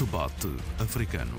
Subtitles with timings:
[0.00, 1.36] Debate Africano.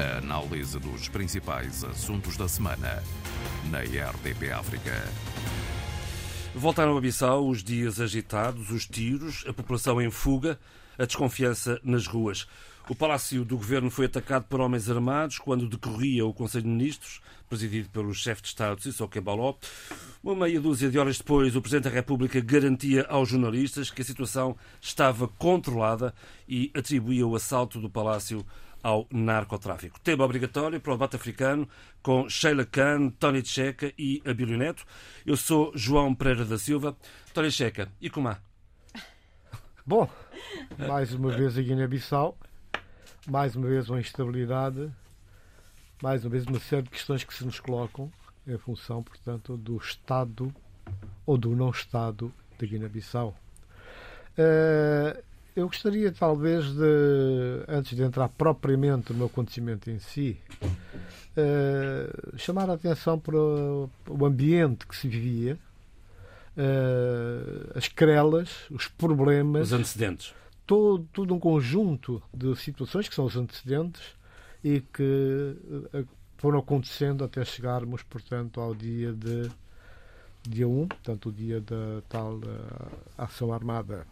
[0.00, 3.00] A análise dos principais assuntos da semana
[3.70, 4.90] na RDP África.
[6.52, 10.58] Voltaram a Bissau os dias agitados, os tiros, a população em fuga,
[11.02, 12.46] a desconfiança nas ruas.
[12.88, 17.20] O Palácio do Governo foi atacado por homens armados quando decorria o Conselho de Ministros,
[17.48, 19.54] presidido pelo chefe de Estado Sissoko Embaló.
[20.22, 24.04] Uma meia dúzia de horas depois, o Presidente da República garantia aos jornalistas que a
[24.04, 26.14] situação estava controlada
[26.48, 28.46] e atribuía o assalto do Palácio
[28.80, 29.98] ao narcotráfico.
[30.00, 31.68] Tema obrigatório para o debate africano
[32.00, 34.84] com Sheila Khan, Tony Checa e Abílio Neto.
[35.26, 36.96] Eu sou João Pereira da Silva.
[37.34, 38.51] Tony Checa, e como há?
[39.84, 40.08] Bom,
[40.78, 42.36] mais uma vez a Guiné-Bissau
[43.28, 44.90] mais uma vez uma instabilidade,
[46.02, 48.10] mais uma vez uma série de questões que se nos colocam
[48.46, 50.52] em função, portanto, do Estado
[51.24, 53.36] ou do não Estado da Guiné-Bissau.
[54.32, 55.22] Uh,
[55.54, 62.74] eu gostaria, talvez, de, antes de entrar propriamente no acontecimento em si, uh, chamar a
[62.74, 65.58] atenção para o ambiente que se vivia,
[66.56, 69.68] uh, as querelas, os problemas.
[69.68, 70.34] Os antecedentes
[70.66, 74.02] todo, todo um conjunto de situações que são os antecedentes
[74.62, 75.56] e que
[75.92, 76.04] eh,
[76.38, 79.50] foram acontecendo até chegarmos, portanto, ao dia de
[80.42, 82.40] dia 1, portanto, o dia da tal
[83.16, 84.06] ação armada.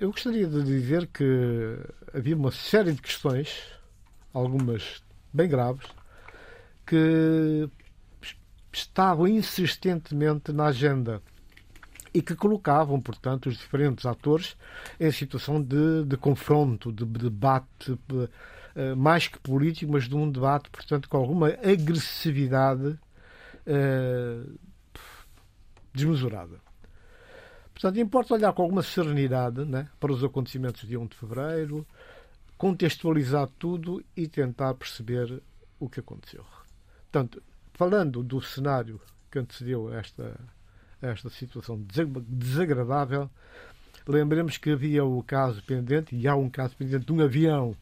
[0.00, 1.76] Eu gostaria de dizer que
[2.14, 3.60] havia uma série de questões,
[4.32, 5.86] algumas bem graves,
[6.86, 7.68] que
[8.78, 11.22] estavam insistentemente na agenda
[12.12, 14.56] e que colocavam, portanto, os diferentes atores
[14.98, 20.70] em situação de, de confronto, de, debate, uh, mais que político, mas de um debate,
[20.70, 22.98] portanto, com alguma agressividade
[23.66, 24.58] uh,
[25.92, 26.58] desmesurada.
[27.72, 31.86] Portanto, importa olhar com alguma serenidade né, para os acontecimentos de 1 de fevereiro,
[32.56, 35.40] contextualizar tudo e tentar perceber
[35.78, 36.44] o que aconteceu.
[37.02, 37.40] Portanto,
[37.78, 39.00] falando do cenário
[39.30, 40.36] que antecedeu esta
[41.00, 41.80] esta situação
[42.26, 43.30] desagradável.
[44.04, 47.76] Lembremos que havia o caso pendente, e há um caso pendente de um avião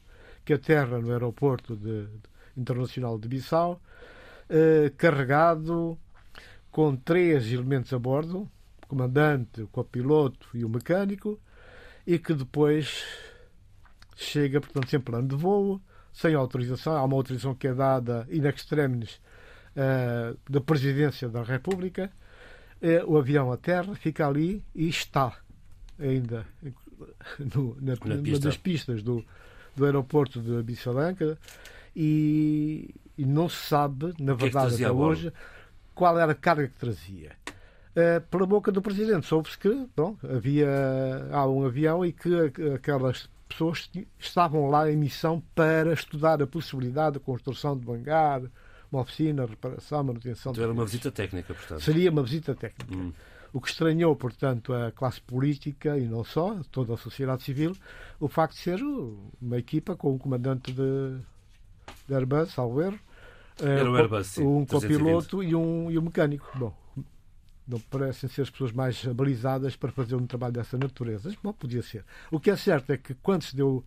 [0.44, 2.10] que aterra no aeroporto de, de,
[2.58, 3.80] internacional de Bissau,
[4.50, 5.98] eh, carregado
[6.70, 8.46] com três elementos a bordo,
[8.82, 11.40] o comandante, o copiloto e o mecânico,
[12.06, 13.02] e que depois
[14.14, 15.80] chega, portanto, sem plano de voo,
[16.12, 16.96] sem autorização.
[16.96, 19.20] Há uma autorização que é dada in extremis
[19.76, 22.10] uh, da Presidência da República,
[22.80, 25.36] é, o avião a terra, fica ali e está
[25.98, 26.46] ainda
[27.54, 29.24] no, na, na numa das pistas do,
[29.74, 31.38] do aeroporto de Bissalanca
[31.94, 35.32] e, e, não se sabe, na é verdade, até hoje,
[35.94, 37.32] qual era a carga que trazia.
[37.92, 40.68] Uh, pela boca do presidente, soube-se que bom, havia
[41.32, 42.28] há um avião e que
[42.74, 48.42] aquelas pessoas estavam lá em missão para estudar a possibilidade da construção de bangar,
[48.96, 50.52] uma oficina, reparação, manutenção.
[50.52, 51.80] Então era uma visita técnica, portanto.
[51.80, 52.94] Seria uma visita técnica.
[52.94, 53.12] Hum.
[53.52, 57.74] O que estranhou, portanto, a classe política e não só, toda a sociedade civil,
[58.20, 58.80] o facto de ser
[59.40, 61.18] uma equipa com um comandante de,
[62.06, 62.98] de Airbus, salvo erro,
[63.62, 66.50] era o Airbus, sim, um copiloto e um, e um mecânico.
[66.54, 66.74] Bom,
[67.66, 71.28] não parecem ser as pessoas mais habilitadas para fazer um trabalho dessa natureza.
[71.28, 72.04] Mas, bom, podia ser.
[72.30, 73.84] O que é certo é que quando se deu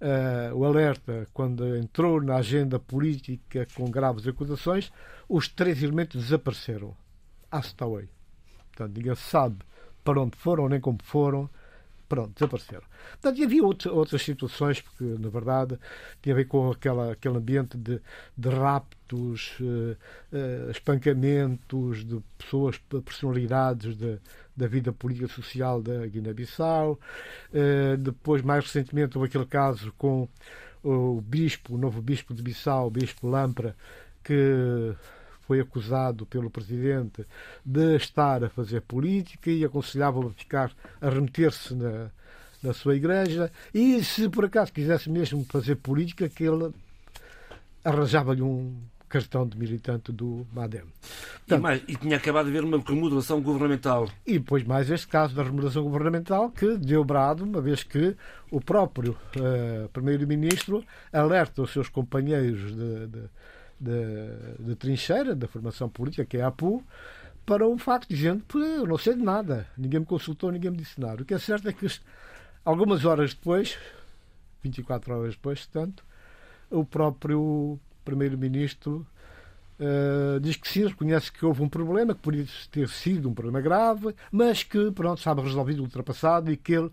[0.00, 4.92] uh, o alerta, quando entrou na agenda política com graves acusações,
[5.28, 6.94] os três elementos desapareceram.
[7.50, 8.08] Hasta away.
[8.68, 9.58] Portanto, ninguém sabe
[10.04, 11.48] para onde foram, nem como foram.
[12.08, 12.86] Pronto, desapareceram.
[13.20, 15.78] Portanto, e havia outro, outras situações, porque, na verdade,
[16.22, 18.00] tinha a ver com aquela, aquele ambiente de,
[18.36, 19.96] de raptos, uh,
[20.32, 24.18] uh, espancamentos de pessoas, personalidades de,
[24.56, 26.98] da vida política social da Guiné-Bissau.
[27.52, 30.26] Uh, depois, mais recentemente, houve aquele caso com
[30.82, 33.76] o bispo, o novo bispo de Bissau, o bispo Lampra,
[34.24, 34.94] que
[35.48, 37.24] foi acusado pelo presidente
[37.64, 40.70] de estar a fazer política e aconselhava a ficar
[41.00, 42.10] a remeter-se na,
[42.62, 46.70] na sua igreja e se por acaso quisesse mesmo fazer política que ele
[47.82, 48.76] arranjava-lhe um
[49.08, 50.82] cartão de militante do MADEM.
[51.38, 54.06] Portanto, e, mais, e tinha acabado de haver uma remodelação governamental.
[54.26, 58.14] E depois mais este caso da remodelação governamental que deu brado, uma vez que
[58.50, 63.22] o próprio uh, Primeiro-Ministro alerta os seus companheiros de, de,
[63.80, 66.84] de, de, trincheira, da formação política, que é a APU,
[67.46, 70.76] para um facto, dizendo que eu não sei de nada, ninguém me consultou, ninguém me
[70.76, 71.22] disse nada.
[71.22, 71.86] O que é certo é que
[72.64, 73.78] algumas horas depois,
[74.62, 76.04] 24 horas depois, portanto,
[76.70, 79.06] o próprio Primeiro-Ministro
[79.78, 83.60] uh, diz que sim, reconhece que houve um problema, que podia ter sido um problema
[83.60, 86.90] grave, mas que, pronto, estava resolvido, ultrapassado e que ele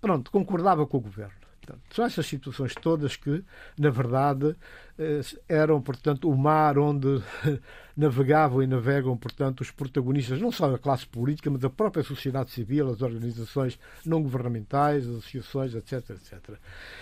[0.00, 1.39] pronto, concordava com o governo.
[1.60, 3.44] Portanto, são essas situações todas que,
[3.78, 4.56] na verdade,
[4.98, 7.22] eh, eram, portanto, o mar onde
[7.96, 12.50] navegavam e navegam, portanto, os protagonistas, não só da classe política, mas da própria sociedade
[12.50, 16.56] civil, as organizações não governamentais, as associações, etc, etc.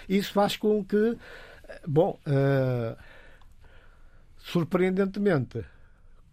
[0.09, 1.17] Isso faz com que,
[1.87, 2.97] bom, uh,
[4.39, 5.65] surpreendentemente,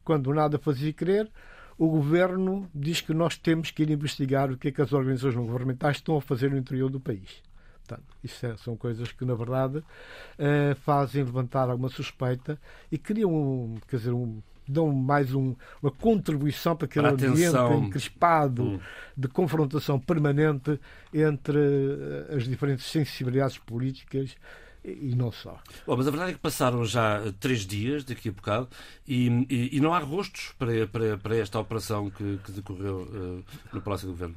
[0.03, 1.29] quando nada fazia crer,
[1.77, 5.35] o governo diz que nós temos que ir investigar o que é que as organizações
[5.35, 7.43] não governamentais estão a fazer no interior do país.
[7.85, 12.59] Portanto, isto é, são coisas que, na verdade, uh, fazem levantar alguma suspeita
[12.91, 17.85] e criam, um, quer dizer, um, dão mais um, uma contribuição para aquele para ambiente
[17.85, 18.79] encrespado hum.
[19.15, 20.79] de confrontação permanente
[21.13, 24.35] entre uh, as diferentes sensibilidades políticas
[24.83, 25.59] e não só.
[25.85, 28.67] Bom, mas a verdade é que passaram já três dias, daqui a bocado,
[29.07, 33.43] e, e, e não há rostos para, para, para esta operação que, que decorreu uh,
[33.73, 34.35] no do Governo.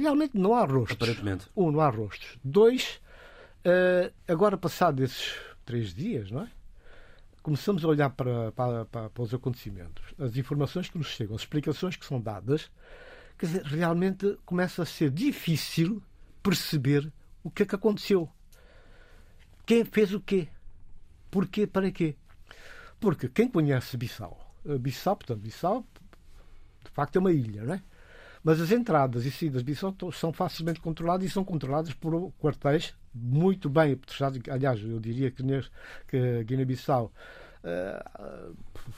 [0.00, 0.96] Realmente não há rostos.
[0.96, 1.46] Aparentemente.
[1.56, 2.38] Um, não há rostos.
[2.44, 3.00] Dois,
[3.66, 5.34] uh, agora passados esses
[5.64, 6.50] três dias, não é?
[7.42, 11.42] Começamos a olhar para, para, para, para, os acontecimentos, as informações que nos chegam, as
[11.42, 12.70] explicações que são dadas,
[13.36, 16.00] quer dizer, realmente começa a ser difícil
[16.40, 17.12] perceber
[17.42, 18.30] o que é que aconteceu.
[19.66, 20.48] Quem fez o quê?
[21.30, 21.66] Porquê?
[21.66, 22.16] Para quê?
[23.00, 25.84] Porque quem conhece Bissau, eh, Bissau, portanto, Bissau,
[26.84, 27.82] de facto é uma ilha, não é?
[28.42, 32.94] Mas as entradas e saídas de Bissau são facilmente controladas e são controladas por quartéis
[33.14, 34.40] muito bem apetrechados.
[34.48, 35.42] Aliás, eu diria que,
[36.08, 37.12] que Guiné-Bissau
[37.62, 38.56] uh,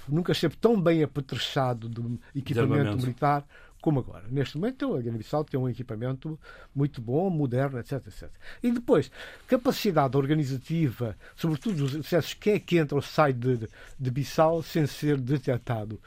[0.08, 3.44] nunca esteve tão bem apetrechado de equipamento militar
[3.82, 4.24] como agora.
[4.30, 6.40] Neste momento, a Guiné-Bissau tem um equipamento
[6.74, 8.30] muito bom, moderno, etc, etc.
[8.62, 9.10] E depois,
[9.46, 13.68] capacidade organizativa, sobretudo dos acessos, quem é que entra ou sai de,
[14.00, 16.00] de Bissau sem ser detectado.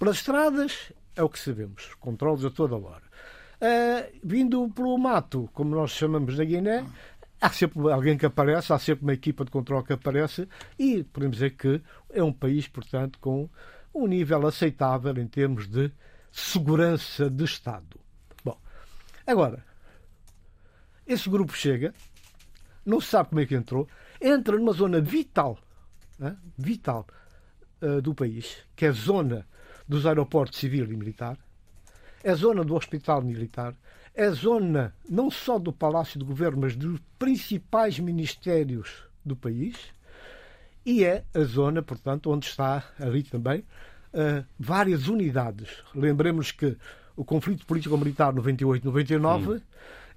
[0.00, 1.94] Pelas estradas, é o que sabemos.
[1.98, 3.02] Controles a toda hora.
[3.56, 6.86] Uh, vindo pelo mato, como nós chamamos na Guiné,
[7.40, 10.46] há sempre alguém que aparece, há sempre uma equipa de controle que aparece
[10.78, 11.80] e podemos dizer que
[12.10, 13.48] é um país, portanto, com
[13.94, 15.90] um nível aceitável em termos de
[16.30, 17.98] segurança de Estado.
[18.44, 18.58] Bom,
[19.26, 19.64] agora,
[21.06, 21.94] esse grupo chega,
[22.84, 23.88] não se sabe como é que entrou,
[24.20, 25.58] entra numa zona vital,
[26.18, 27.06] né, vital
[27.80, 29.46] uh, do país, que é a zona
[29.88, 31.38] dos aeroportos civil e militar,
[32.22, 33.74] é zona do hospital militar,
[34.14, 39.76] é zona não só do Palácio do Governo, mas dos principais ministérios do país,
[40.84, 45.68] e é a zona, portanto, onde está ali também uh, várias unidades.
[45.94, 46.76] Lembremos que
[47.16, 49.60] o conflito político-militar 98-99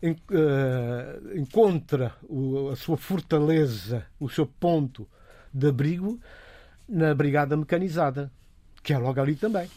[0.01, 5.07] en, uh, encontra o, a sua fortaleza, o seu ponto
[5.53, 6.19] de abrigo
[6.87, 8.31] na Brigada Mecanizada,
[8.81, 9.69] que é logo ali também,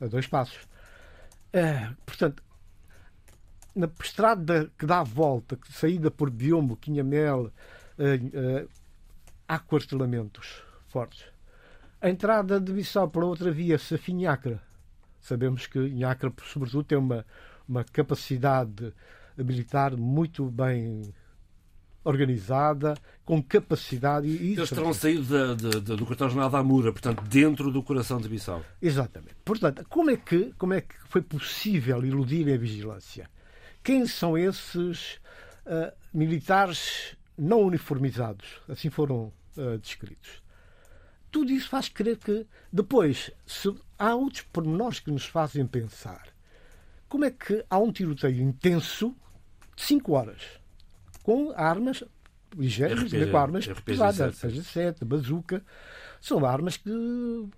[0.00, 0.58] a dois passos.
[1.52, 2.42] É, portanto,
[3.74, 7.52] na estrada que dá a volta, saída por Biombo, Quinhamel,
[7.98, 8.66] é,
[9.48, 11.24] há quartelamentos fortes.
[12.00, 14.60] A entrada de Bissau para outra via, Safinhacra.
[15.20, 17.24] Sabemos que Inhacra, sobretudo, tem uma,
[17.68, 18.92] uma capacidade
[19.36, 21.02] militar muito bem
[22.04, 24.28] organizada, com capacidade.
[24.28, 28.62] E Eles terão saído do quartel-general da Amura, portanto, dentro do coração de Bissau.
[28.80, 29.36] Exatamente.
[29.44, 33.28] Portanto, como é que, como é que foi possível iludir a vigilância?
[33.82, 35.14] Quem são esses
[35.66, 38.46] uh, militares não uniformizados?
[38.68, 40.42] Assim foram uh, descritos.
[41.30, 46.28] Tudo isso faz crer que, depois, se há outros pormenores que nos fazem pensar.
[47.08, 49.14] Como é que há um tiroteio intenso
[49.76, 50.63] de 5 horas?
[51.24, 52.04] Com armas
[52.56, 55.64] ligeiras, RPG, com armas pesadas, seja 7 bazuca,
[56.20, 56.90] são armas que,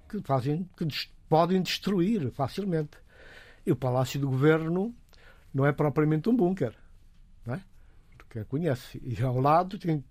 [0.08, 0.86] que fazem, que
[1.28, 2.96] podem destruir facilmente.
[3.66, 4.94] E o Palácio do Governo
[5.52, 6.72] não é propriamente um bunker,
[7.44, 7.60] não é?
[8.30, 9.02] Quem conhece.
[9.04, 10.02] E ao lado tem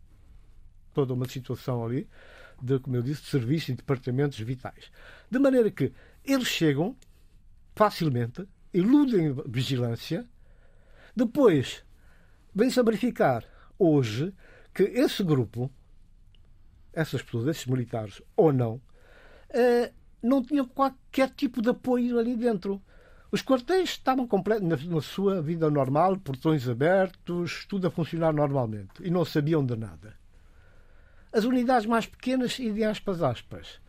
[0.94, 2.08] toda uma situação ali
[2.62, 4.92] de, como eu disse, de serviços e departamentos vitais.
[5.32, 5.94] De maneira que
[6.26, 6.96] eles chegam
[7.74, 10.28] facilmente, eludem vigilância,
[11.16, 11.86] depois
[12.56, 13.44] vem-se a verificar
[13.78, 14.34] hoje
[14.74, 15.70] que esse grupo,
[16.94, 18.82] essas pessoas, esses militares ou não,
[19.50, 19.92] eh,
[20.24, 22.82] não tinham qualquer tipo de apoio ali dentro.
[23.32, 24.28] Os quartéis estavam
[24.62, 30.18] na, sua vida normal, portões abertos, tudo a funcionar normalmente e não sabiam de nada.
[31.34, 33.82] As unidades mais pequenas, e de aspas, aspas.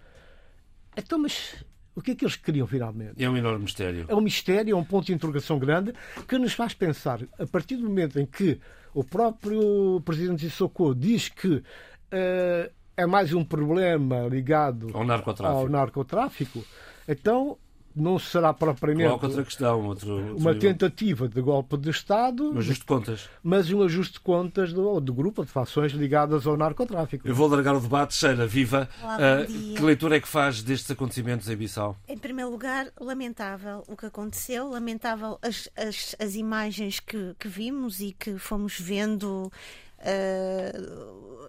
[0.96, 1.64] Então, mas
[1.96, 3.24] o que é que eles queriam finalmente?
[3.24, 4.04] É um enorme mistério.
[4.06, 5.94] É um mistério, é um ponto de interrogação grande
[6.28, 8.60] que nos faz pensar, a partir do momento em que
[8.92, 15.58] o próprio presidente Sissoko diz que uh, é mais um problema ligado ao narcotráfico.
[15.58, 16.64] ao narcotráfico,
[17.08, 17.56] então
[17.96, 20.60] não será propriamente Coloca outra questão, outro, outro uma nível.
[20.60, 23.28] tentativa de golpe de Estado, Mas justo contas.
[23.42, 27.26] mas um ajuste de contas do, do grupo de fações ligadas ao narcotráfico.
[27.26, 28.14] Eu vou largar o debate.
[28.14, 28.88] Sheila, viva.
[29.02, 29.76] Olá, dia.
[29.76, 31.96] que leitura é que faz destes acontecimentos em Bissau?
[32.06, 38.00] Em primeiro lugar, lamentável o que aconteceu, lamentável as, as, as imagens que, que vimos
[38.00, 39.50] e que fomos vendo
[39.98, 40.72] eh,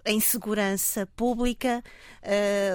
[0.05, 1.83] a insegurança pública,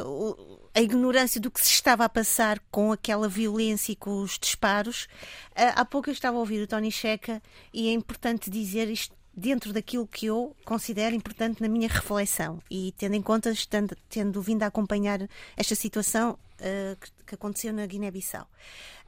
[0.04, 4.38] o- a ignorância do que se estava a passar com aquela violência e com os
[4.38, 5.06] disparos.
[5.54, 9.14] Eh, há pouco eu estava a ouvir o Tony Checa e é importante dizer isto
[9.34, 14.40] dentro daquilo que eu considero importante na minha reflexão e tendo em conta, estando, tendo
[14.42, 15.20] vindo a acompanhar
[15.56, 18.46] esta situação eh, que, aconteceu na Guiné-Bissau.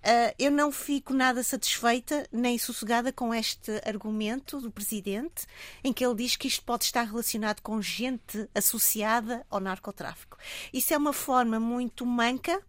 [0.02, 5.46] Eh, eu não fico nada satisfeita nem sossegada com este argumento do Presidente,
[5.82, 10.36] em que ele diz que isto pode estar relacionado com gente associada ao narcotráfico.
[10.72, 12.60] Isso é uma forma muito manca,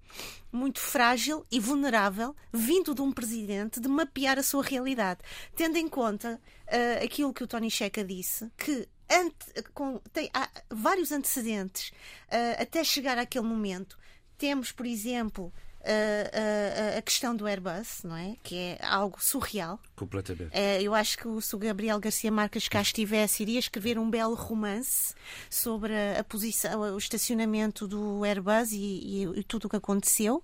[0.51, 5.20] muito frágil e vulnerável, vindo de um Presidente, de mapear a sua realidade,
[5.56, 10.50] tendo em conta eh, aquilo que o Tony Checa disse, que ante- com- tem há
[10.70, 11.92] vários antecedentes
[12.30, 13.98] eh, até chegar àquele momento.
[14.38, 15.54] Temos, por exemplo,
[15.88, 18.36] eh, a questão do Airbus, não é?
[18.44, 19.80] Que é algo surreal.
[19.96, 20.50] Completamente.
[20.54, 24.10] Eh, eu acho que o- se o Gabriel Garcia Marques cá estivesse, iria escrever um
[24.10, 25.13] belo romance
[25.50, 30.44] sobre a, a posição, o estacionamento do Airbus e, e- e tudo o que aconteceu.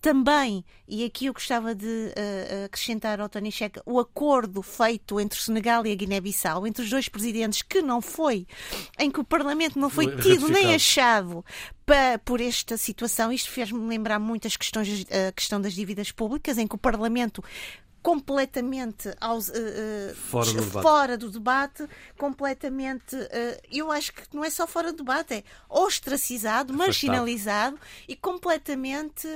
[0.00, 5.38] Também, e aqui eu gostava de eh, acrescentar ao Tony Checa, o acordo feito entre
[5.40, 8.46] Senegal e a Guiné-Bissau, entre os dois presidentes, que não foi,
[8.98, 11.44] em que o Parlamento não foi tido nem achado
[11.86, 13.32] pa- por esta situação.
[13.32, 17.42] Isto fez-me lembrar muitas questões, a questão das dívidas públicas, em que o Parlamento
[18.02, 20.82] completamente aos- eh, eh, Fora do debate.
[20.82, 25.44] fora do debate, completamente, eh, eu acho que não é só fora do debate, é
[25.68, 29.28] ostracizado, marginalizado e completamente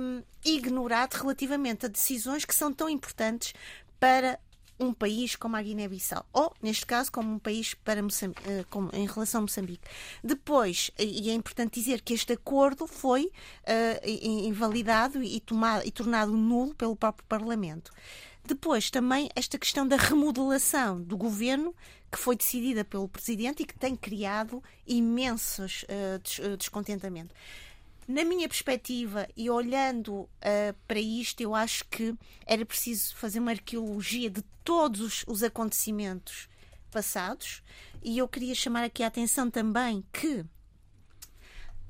[0.00, 3.52] hum, ignorado relativamente a decisões que são tão importantes
[4.00, 4.38] para
[4.78, 8.90] um país como a Guiné-Bissau, ou, neste caso, como um país para Moçam- eh, como-
[8.92, 9.86] em relação a Moçambique.
[10.22, 13.30] Depois, e é importante dizer que este acordo foi
[14.04, 17.90] in- invalidado e, tomado, e tornado nulo pelo próprio Parlamento.
[18.44, 21.74] Depois, também, esta questão da remodelação do governo,
[22.12, 26.20] que foi decidida pelo Presidente e que tem criado imensos eh,
[26.56, 27.34] descontentamento.
[28.08, 32.14] Na minha perspectiva e olhando ah, para isto, eu acho que
[32.46, 36.48] era preciso fazer uma arqueologia de todos os, os acontecimentos
[36.90, 37.62] passados.
[38.02, 40.44] E eu queria chamar aqui a atenção também que,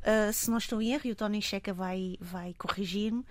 [0.02, 3.22] ah, se não estou em erro, e o Tony Checa vai, vai corrigir-me,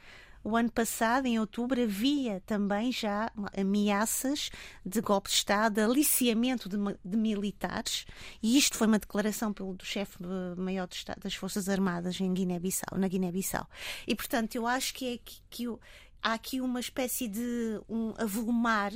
[0.45, 4.49] o ano passado, em outubro, havia também já ameaças
[4.85, 8.05] de golpe de Estado, aliciamento de, de militares,
[8.41, 10.17] e isto foi uma declaração pelo do chefe
[10.55, 13.67] maior de Estado das Forças Armadas em Guiné-Bissau, na Guiné-Bissau.
[14.07, 15.79] E, portanto, eu acho que, é que, que o-
[16.21, 18.91] há aqui uma espécie de um avolumar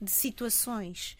[0.00, 1.16] de situações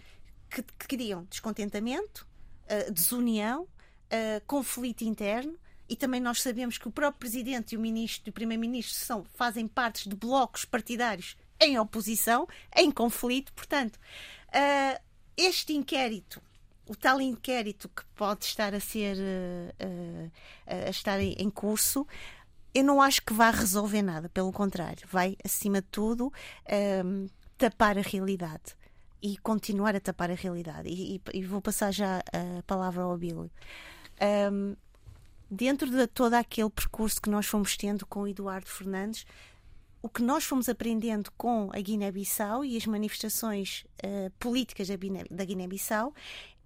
[0.50, 2.26] que, que criam descontentamento,
[2.66, 3.68] eh, desunião,
[4.10, 5.56] eh, conflito interno.
[5.88, 9.24] E também nós sabemos que o próprio Presidente e o Ministro e o Primeiro-Ministro são,
[9.34, 13.52] fazem parte de blocos partidários em oposição, em conflito.
[13.52, 13.98] Portanto,
[14.52, 15.00] eh,
[15.36, 16.40] este inquérito,
[16.88, 20.30] o tal inquérito que pode estar a ser eh,
[20.66, 22.06] eh, a estar em curso,
[22.74, 26.32] eu não acho que vá resolver nada, pelo contrário, vai, acima de tudo,
[26.66, 27.26] ehm,
[27.58, 28.74] tapar a realidade
[29.20, 30.88] e continuar a tapar a realidade.
[30.88, 33.50] E, e- e vou passar já a palavra ao Abílio.
[34.18, 34.74] Ehm,
[35.54, 39.26] dentro de todo aquele percurso que nós fomos tendo com o Eduardo Fernandes,
[40.00, 44.96] o que nós fomos aprendendo com a Guiné-Bissau e as manifestações eh, políticas da
[45.30, 46.14] da Guiné-Bissau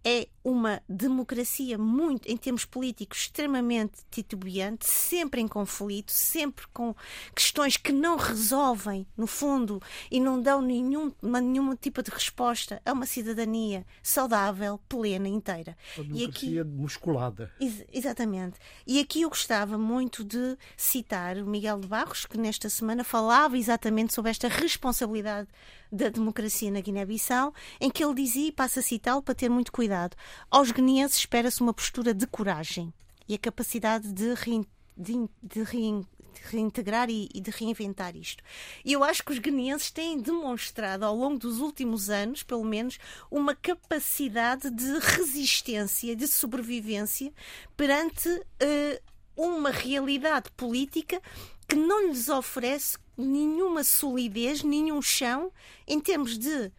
[0.08, 6.94] é uma democracia muito, em termos políticos, extremamente titubeante, sempre em conflito, sempre com
[7.34, 12.92] questões que não resolvem, no fundo, e não dão nenhum, nenhum tipo de resposta a
[12.92, 15.76] uma cidadania saudável, plena, inteira.
[15.98, 17.52] Uma E aqui- democracia musculada.
[17.60, 18.60] Ex- exatamente.
[18.86, 23.58] E aqui eu gostava muito de citar o Miguel de Barros, que nesta semana falava
[23.58, 25.48] exatamente sobre esta responsabilidade
[25.90, 29.72] da democracia na Guiné-Bissau, em que ele dizia, e passo a citá-lo para ter muito
[29.72, 30.16] cuidado,
[30.50, 32.92] aos guineenses espera-se uma postura de coragem
[33.28, 34.66] e a capacidade de, rein-
[34.96, 36.06] de de rein-
[36.50, 38.44] reintegrar e, de reinventar isto.
[38.84, 42.98] E eu acho que os guineenses têm demonstrado ao longo dos últimos anos, pelo menos,
[43.30, 47.32] uma capacidade de resistência, de sobrevivência
[47.76, 48.28] perante
[48.60, 49.00] eh,
[49.36, 51.20] uma realidade política
[51.66, 55.50] que não lhes oferece nenhuma solidez, nenhum chão
[55.86, 56.70] em termos de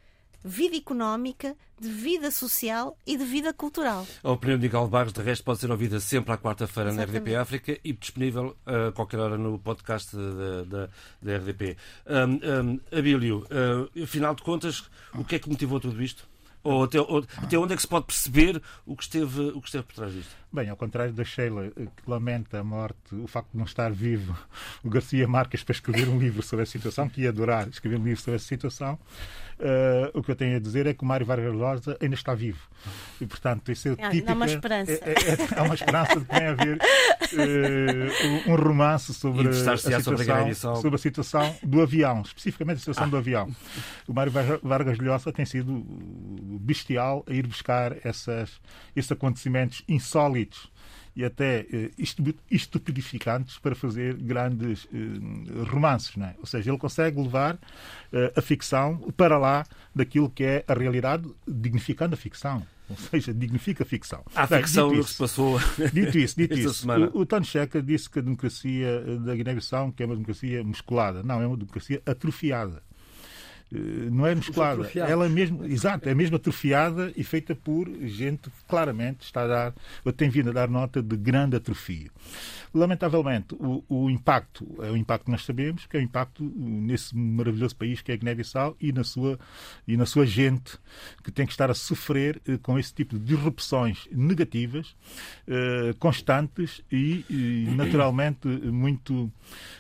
[0.44, 4.08] vida económica, de vida social e de vida cultural.
[4.24, 7.36] A opinião de Miguel Barros, de resto, pode ser ouvida sempre à quarta-feira na RDP
[7.36, 10.16] África e disponível a qualquer hora no podcast
[11.22, 11.78] da RDP.
[12.06, 16.28] Um, um, Abílio, uh, afinal de contas, o que é que motivou tudo isto?
[16.68, 19.70] Ou até, ou até, onde é que se pode perceber o que, esteve, o que
[19.70, 20.36] esteve por trás disto?
[20.52, 24.38] Bem, ao contrário da Sheila, que lamenta a morte, o facto de não estar vivo,
[24.84, 28.04] o Garcia Marques para escrever um livro sobre a situação, que ia adorar escrever um
[28.04, 29.00] livro sobre essa situação,
[29.60, 32.36] Uh, o que eu tenho a dizer é que o Mário Vargas Llosa ainda está
[32.36, 32.60] vivo.
[33.20, 34.32] E, portanto, isso é típico.
[34.32, 34.92] Há uma esperança.
[34.92, 39.48] É, é, é, há uma esperança de que venha a haver uh, um romance sobre
[39.48, 43.08] a, situação, sobre a situação do avião, especificamente a situação ah.
[43.08, 43.56] do avião.
[44.08, 45.84] O Mário Vargas Llosa tem sido
[46.62, 48.62] bestial a ir buscar essas,
[48.96, 50.72] esses acontecimentos insólitos
[51.18, 51.90] e até eh,
[52.52, 56.16] estupidificantes para fazer grandes eh, romances.
[56.16, 56.36] Não é?
[56.38, 57.58] Ou seja, ele consegue levar
[58.14, 62.64] eh, a ficção para lá daquilo que é a realidade, dignificando a ficção.
[62.88, 64.24] Ou seja, dignifica a ficção.
[64.36, 65.60] A Bem, ficção que se passou.
[65.92, 66.74] Dito isso, dito isso.
[66.76, 67.10] Semana.
[67.12, 71.24] O, o Tony Checa disse que a democracia da Guiné-Bissau é uma democracia musculada.
[71.24, 72.84] Não, é uma democracia atrofiada.
[73.74, 74.90] Eh, não é musculada.
[74.96, 79.48] Ela é mesmo, exato, é mesmo atrofiada e feita por gente que claramente está a
[79.48, 79.74] dar,
[80.06, 82.10] ou tem vindo a dar nota de grande atrofia.
[82.74, 87.16] Lamentavelmente, o, o, impacto é o impacto que nós sabemos, que é o impacto nesse
[87.16, 89.40] maravilhoso país que é a Guiné-Bissau e na sua
[89.88, 90.78] e na sua gente
[91.24, 94.96] que tem que estar a sofrer eh, com esse tipo de disrupções negativas,
[95.48, 99.32] eh, constantes e, e naturalmente muito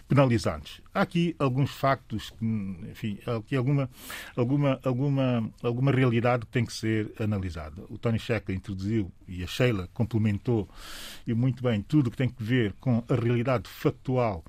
[0.08, 0.82] penalizantes.
[0.98, 3.88] Há aqui alguns factos, enfim, aqui alguma
[4.36, 7.84] alguma alguma alguma realidade que tem que ser analisada.
[7.88, 10.68] O Tony Checa introduziu e a Sheila complementou
[11.27, 14.44] e muito bem tudo que tem que ver com a realidade factual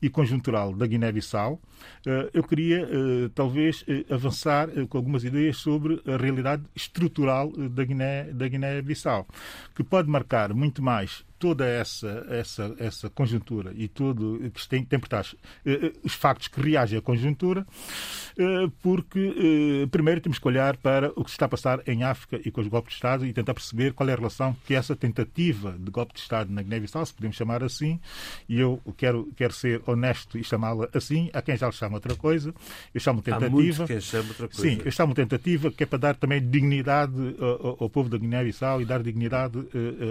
[0.00, 1.60] e conjuntural da Guiné-Bissau,
[2.06, 7.84] eh, eu queria eh, talvez eh, avançar com algumas ideias sobre a realidade estrutural da
[7.84, 8.82] Guiné-Bissau, da Guiné
[9.74, 14.98] que pode marcar muito mais toda essa, essa, essa conjuntura e tudo que tem, tem
[14.98, 15.34] por trás
[16.02, 17.66] os factos que reagem à conjuntura,
[18.82, 22.50] porque primeiro temos que olhar para o que se está a passar em África e
[22.50, 25.76] com os golpes de Estado e tentar perceber qual é a relação que essa tentativa
[25.78, 28.00] de golpe de Estado na Guiné-Bissau, se podemos chamar assim,
[28.48, 31.30] e eu quero, quero ser honesto e chamá-la assim.
[31.32, 32.54] Há quem já lhe chama outra coisa.
[32.94, 33.84] Eu chamo tentativa.
[33.84, 34.62] Há quem chama outra coisa.
[34.62, 38.82] Sim, eu chamo tentativa que é para dar também dignidade ao, ao povo da Guiné-Bissau
[38.82, 39.58] e dar dignidade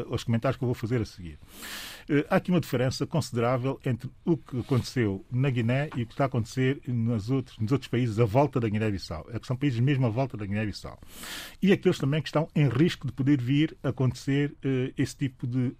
[0.10, 1.38] aos comentários que eu vou fazer a seguir.
[2.10, 6.14] Uh, há aqui uma diferença considerável entre o que aconteceu na Guiné e o que
[6.14, 9.28] está a acontecer nos outros, nos outros países à volta da Guiné-Bissau.
[9.32, 11.00] É que são países mesmo à volta da Guiné-Bissau.
[11.62, 14.56] E aqueles também que estão em risco de poder vir a acontecer
[14.98, 15.76] esse tipo de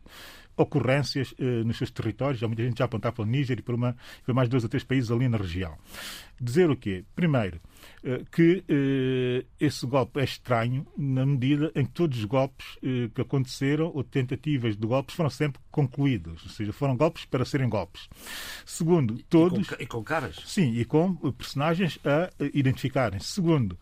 [0.58, 2.40] ocorrências eh, nos seus territórios.
[2.40, 4.70] Já muita gente já apontava para o Níger e para, uma, para mais dois ou
[4.70, 5.78] três países ali na região.
[6.42, 7.06] Dizer o quê?
[7.16, 7.62] Primeiro,
[8.04, 13.10] eh, que eh, esse golpe é estranho na medida em que todos os golpes eh,
[13.14, 17.70] que aconteceram ou tentativas de golpes foram sempre concluídos, ou seja, foram golpes para serem
[17.70, 18.10] golpes.
[18.66, 19.68] Segundo, todos.
[19.68, 20.38] E com, e com caras?
[20.44, 23.20] Sim, e com personagens a identificarem.
[23.20, 23.78] Segundo,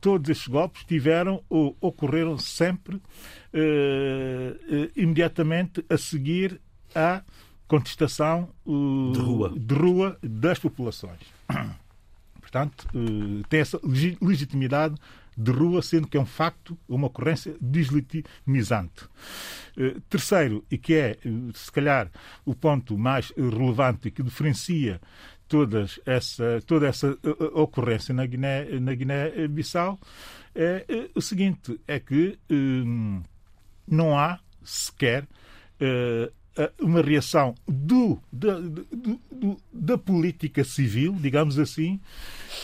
[0.00, 3.00] todos esses golpes tiveram ou ocorreram sempre
[4.96, 6.60] imediatamente a seguir
[6.92, 7.22] à
[7.68, 9.52] contestação de rua.
[9.56, 11.20] de rua das populações.
[12.40, 13.80] Portanto, eh, tem essa
[14.20, 14.96] legitimidade
[15.36, 19.08] de rua, sendo que é um facto, uma ocorrência deslegitimizante.
[19.76, 22.10] Eh, terceiro, e que é, eh, se calhar,
[22.44, 25.00] o ponto mais relevante que diferencia
[25.48, 27.16] todas essa, toda essa
[27.54, 30.00] ocorrência na Guiné-Bissau, na Guiné
[30.54, 32.38] é o seguinte: é que
[33.86, 35.26] não há sequer
[36.80, 42.00] uma reação do, da, do, da política civil, digamos assim,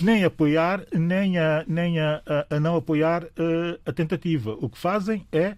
[0.01, 4.53] nem apoiar, nem a, nem a, a, não apoiar a, eh, a tentativa.
[4.61, 5.57] O que fazem é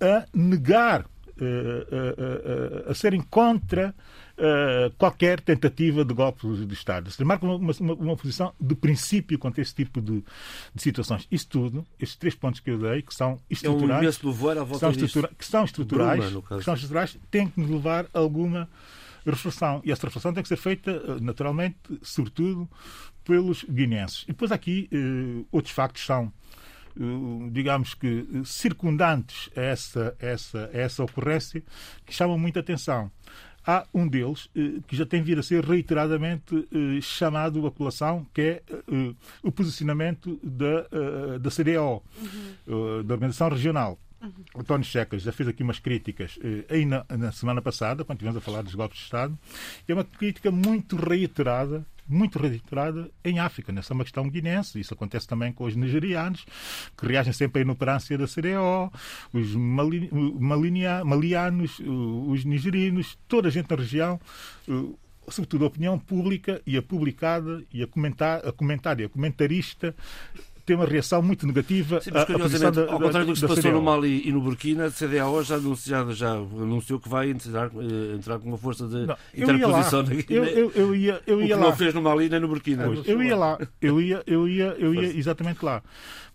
[0.00, 1.06] a negar,
[1.40, 3.94] eh, a serem contra
[4.38, 7.10] uh, qualquer tentativa de golpe de Estado.
[7.10, 10.24] Se marca uma, uma, uma, posição de princípio contra esse tipo de,
[10.74, 11.26] de, situações.
[11.30, 14.90] Isso tudo, estes três pontos que eu dei, que são estruturais, é um que, são
[14.90, 18.68] estrutura, que são estruturais, Bruma, que são estruturais, têm que nos levar a alguma
[19.24, 19.80] reflexão.
[19.84, 22.68] E essa reflexão tem que ser feita, eh, naturalmente, sobretudo,
[23.24, 24.22] pelos guineenses.
[24.24, 26.32] E depois aqui, uh, outros factos são
[27.50, 31.62] digamos que circundantes a essa, essa, a essa ocorrência
[32.06, 33.10] que chamam muita atenção.
[33.66, 38.26] Há um deles eh, que já tem vindo a ser reiteradamente eh, chamado a colação,
[38.34, 43.02] que é eh, o posicionamento da, da CDO, uhum.
[43.04, 43.98] da Organização Regional.
[44.20, 44.30] Uhum.
[44.54, 48.36] O Tony Checas já fez aqui umas críticas aí na, na, semana passada, quando estivemos
[48.36, 49.38] a falar dos golpes de Estado,
[49.88, 53.72] e é uma crítica muito reiterada muito registrada em África.
[53.72, 54.78] Nessa é uma questão guinense.
[54.78, 56.44] Isso acontece também com os nigerianos,
[56.96, 58.92] que reagem sempre à inoperância da CDO,
[59.32, 64.20] os mali, malinia, malianos, os nigerinos, toda a gente na região
[65.28, 69.94] sobretudo a opinião pública e a publicada e a comentar, a comentária, a comentarista
[70.64, 73.72] tem uma reação muito negativa Sim, mas, curiosamente, ao contrário do que se passou CDAO.
[73.72, 78.14] no Mali e no Burkina, a CDAO já anunciou, já anunciou que vai entrar, eh,
[78.14, 80.24] entrar com uma força de não, interposição na Guiné.
[80.28, 81.70] Eu, eu, eu, ia, eu ia o que lá.
[81.70, 82.84] não fez no Mali nem no Burkina.
[82.84, 85.82] Pois, eu ia lá, eu ia, eu ia, eu ia exatamente lá.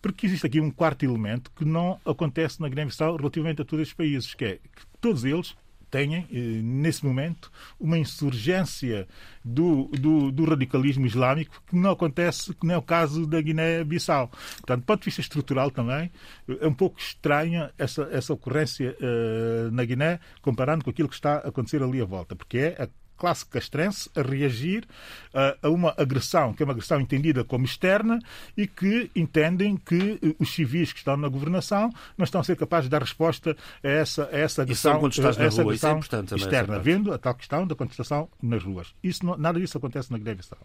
[0.01, 3.97] Porque existe aqui um quarto elemento que não acontece na Guiné-Bissau relativamente a todos estes
[3.97, 5.55] países, que é que todos eles
[5.89, 9.07] têm, eh, nesse momento, uma insurgência
[9.43, 14.27] do, do, do, radicalismo islâmico que não acontece, que não é o caso da Guiné-Bissau.
[14.27, 16.11] Portanto, do ponto de vista estrutural também,
[16.47, 21.35] é um pouco estranha essa, essa ocorrência uh, na Guiné, comparando com aquilo que está
[21.35, 24.85] a acontecer ali à volta, porque é a classe castrense a reagir
[25.33, 28.19] uh, a uma agressão, que é uma agressão entendida como externa
[28.57, 32.55] e que entendem que uh, os civis que estão na governação não estão a ser
[32.55, 35.07] capazes de dar resposta a essa, a essa agressão, a
[35.43, 35.73] essa rua.
[35.73, 38.95] agressão é externa, vendo a tal questão da contestação nas ruas.
[39.03, 40.59] Isso não, nada disso acontece na Guiné-Bissau.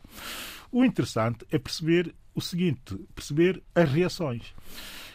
[0.70, 4.54] O interessante é perceber o seguinte, perceber as reações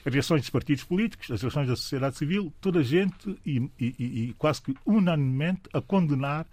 [0.05, 3.95] as reações dos partidos políticos, as reações da sociedade civil, toda a gente e, e,
[3.99, 6.45] e quase que unanimemente a condenar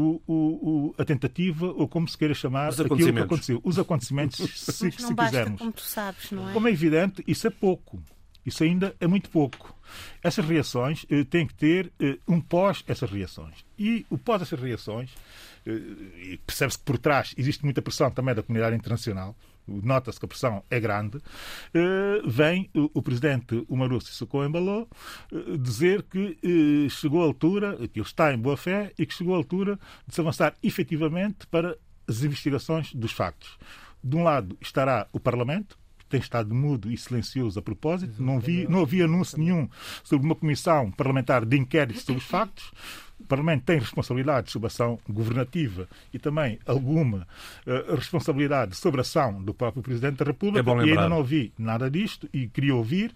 [0.00, 3.60] o, o, a tentativa, ou como se queira chamar, aquilo que aconteceu.
[3.64, 5.58] Os acontecimentos, se, se quisermos.
[5.58, 6.52] Como tu sabes, não é?
[6.52, 8.02] Como é evidente, isso é pouco.
[8.46, 9.74] Isso ainda é muito pouco.
[10.22, 13.64] Essas reações eh, têm que ter eh, um pós essas reações.
[13.78, 15.10] E o pós essas reações,
[15.66, 19.36] eh, percebe-se que por trás existe muita pressão também da comunidade internacional,
[19.68, 21.18] nota-se que a pressão é grande,
[21.74, 24.88] eh, vem o presidente Umaru Sissoko Embalo
[25.32, 29.14] eh, dizer que eh, chegou a altura, que ele está em boa fé e que
[29.14, 31.76] chegou a altura de se avançar efetivamente para
[32.06, 33.58] as investigações dos factos.
[34.02, 38.40] De um lado estará o Parlamento, que tem estado mudo e silencioso a propósito, não,
[38.40, 39.68] vi, não havia anúncio nenhum
[40.02, 42.72] sobre uma comissão parlamentar de inquérito sobre os factos.
[43.20, 47.26] O Parlamento tem responsabilidade sobre a ação governativa e também alguma
[47.66, 50.70] uh, responsabilidade sobre a ação do próprio Presidente da República.
[50.70, 53.14] É e ainda não ouvi nada disto e queria ouvir.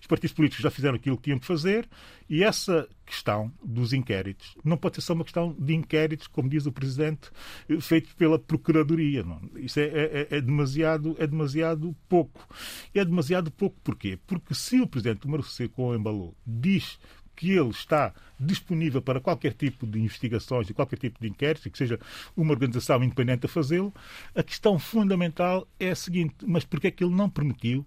[0.00, 1.88] Os partidos políticos já fizeram aquilo que tinham que fazer
[2.28, 6.66] e essa questão dos inquéritos não pode ser só uma questão de inquéritos, como diz
[6.66, 7.30] o Presidente,
[7.68, 9.22] eh, feito pela Procuradoria.
[9.22, 9.40] Não.
[9.56, 12.48] Isso é, é, é, demasiado, é demasiado pouco.
[12.94, 14.18] E é demasiado pouco porquê?
[14.26, 16.98] Porque se o Presidente Marcelo Embalou diz
[17.34, 21.78] que ele está disponível para qualquer tipo de investigações e qualquer tipo de inquérito, que
[21.78, 21.98] seja
[22.36, 23.92] uma organização independente a fazê-lo,
[24.34, 27.86] a questão fundamental é a seguinte: mas por que é que ele não permitiu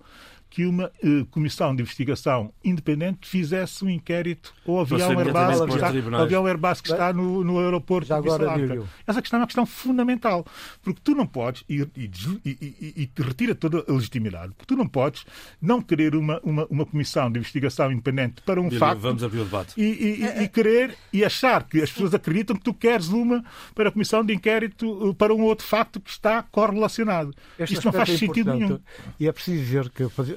[0.50, 6.22] que uma eh, comissão de investigação independente fizesse um inquérito ao avião Airbus que, está,
[6.22, 9.66] avião Airbus que está no, no aeroporto Já agora, de Essa questão é uma questão
[9.66, 10.46] fundamental,
[10.82, 12.12] porque tu não podes, e, e,
[12.46, 15.26] e, e, te retira toda a legitimidade, porque tu não podes
[15.62, 19.46] não querer uma, uma, uma comissão de investigação independente para um facto vamos abrir o
[19.46, 19.74] debate.
[19.78, 23.44] E, e, querer e achar que as pessoas acreditam que tu queres uma
[23.76, 27.34] para a comissão de inquérito uh, para um outro facto que está correlacionado.
[27.60, 28.80] Este Isto não faz é sentido nenhum.
[29.20, 30.08] E é preciso dizer que eh,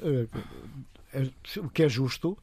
[1.57, 2.37] o que é justo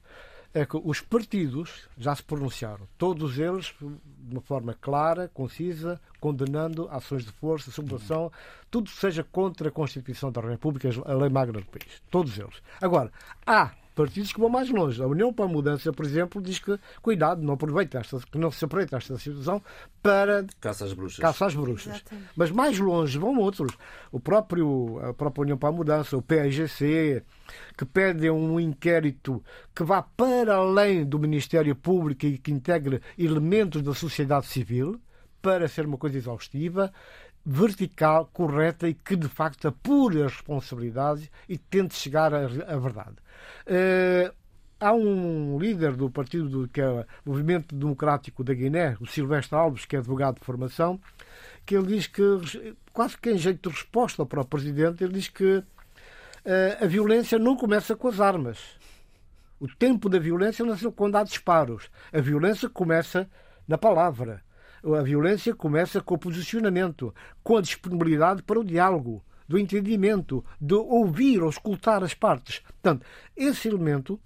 [0.55, 6.88] é que os partidos já se pronunciaram, todos eles de uma forma clara, concisa, condenando
[6.90, 8.33] ações de força, sublevação,
[8.71, 12.03] tudo seja contra a Constituição da República, a lei magra do país.
[12.11, 12.62] Todos eles.
[12.81, 13.11] Agora,
[13.47, 15.02] há partidos que vão mais longe.
[15.02, 18.48] A União para a Mudança, por exemplo, diz que, cuidado, não aproveita esta, que não
[18.48, 19.61] se aproveita esta situação
[20.00, 21.18] para caça às bruxas.
[21.18, 21.96] Caça às bruxas.
[21.96, 22.28] Exatamente.
[22.37, 23.76] Mas mais longe vão outros.
[24.12, 27.24] O próprio, a própria União para a Mudança, o PIGC,
[27.76, 29.42] que pedem um inquérito
[29.74, 35.00] que vá para além do Ministério Público e que integre elementos da sociedade civil
[35.42, 36.92] para ser uma coisa exaustiva
[37.50, 43.16] vertical, correta e que de facto apure as responsabilidades e tente chegar à, verdade.
[43.66, 44.30] Uh,
[44.78, 49.56] há um líder do partido do, que é o Movimento Democrático da Guiné, o Silvestre
[49.56, 51.00] Alves, que é advogado de formação,
[51.64, 52.22] que ele diz que,
[52.92, 55.64] quase que em jeito de resposta para o presidente, ele diz que uh,
[56.82, 58.58] a violência não começa com as armas.
[59.58, 61.90] O tempo da violência é quando há disparos.
[62.12, 63.26] A violência começa
[63.66, 64.42] na palavra.
[64.84, 70.74] A violência começa com o posicionamento, com a disponibilidade para o diálogo, do entendimento, de
[70.74, 72.60] ouvir ou escutar as partes.
[72.60, 74.20] Portanto, esse elemento,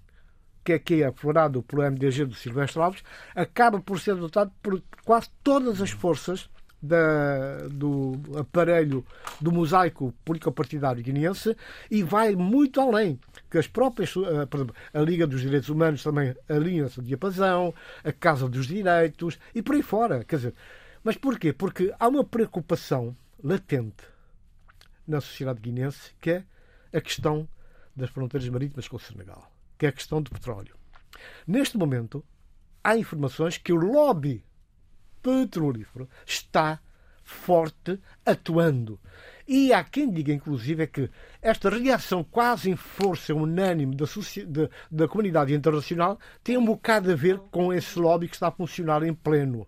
[0.64, 5.30] que aqui é aflorado pelo MDG do Silvestre Alves, acaba por ser adotado por quase
[5.42, 6.50] todas as forças
[6.82, 9.06] da, do aparelho
[9.40, 11.56] do mosaico político-partidário guineense
[11.90, 13.20] e vai muito além.
[13.48, 17.72] Que as próprias, eh, por exemplo, a Liga dos Direitos Humanos também alinha-se a diapasão,
[18.02, 20.24] a Casa dos Direitos e por aí fora.
[20.24, 20.54] Quer dizer,
[21.04, 21.52] mas porquê?
[21.52, 24.04] Porque há uma preocupação latente
[25.06, 26.44] na sociedade guinense, que é
[26.92, 27.48] a questão
[27.94, 30.74] das fronteiras marítimas com o Senegal, que é a questão do petróleo.
[31.46, 32.24] Neste momento,
[32.82, 34.44] há informações que o lobby
[35.22, 36.80] petrolífero está
[37.22, 39.00] forte, atuando.
[39.46, 44.06] E há quem diga, inclusive, que esta reação quase em força unânime da,
[44.46, 48.52] da, da, comunidade internacional tem um bocado a ver com esse lobby que está a
[48.52, 49.66] funcionar em pleno.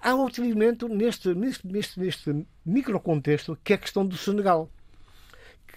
[0.00, 4.68] Há outro elemento neste, neste, neste, neste microcontexto que é a questão do Senegal.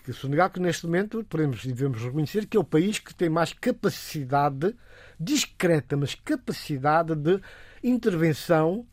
[0.03, 3.13] Que o Senegal, que neste momento podemos e devemos reconhecer que é o país que
[3.13, 4.75] tem mais capacidade,
[5.19, 7.39] discreta, mas capacidade de
[7.83, 8.87] intervenção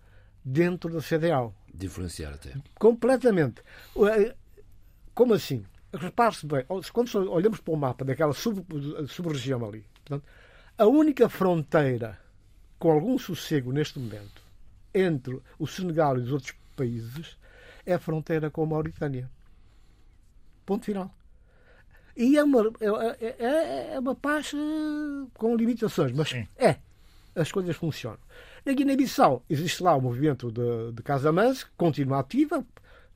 [0.44, 1.54] dentro da CDAO.
[1.72, 2.54] Diferenciar até.
[2.78, 3.62] Completamente.
[3.96, 4.34] Eh,
[5.14, 5.64] como assim?
[5.92, 10.24] Repare-se bem, quando olhamos para o mapa daquela sub-região sub ali, portanto,
[10.78, 12.18] a única fronteira
[12.78, 14.42] com algum sossego neste momento
[14.94, 17.36] entre o Senegal e os outros países
[17.84, 19.30] é a fronteira com a Mauritânia.
[20.64, 21.12] Ponto final.
[22.16, 26.46] E é uma, é, é, é uma paz eh, com limitações, mas Sim.
[26.56, 26.76] é.
[27.34, 28.18] As coisas funcionam.
[28.64, 32.64] Na Guiné-Bissau existe lá o movimento de, de Casamance, continua ativa,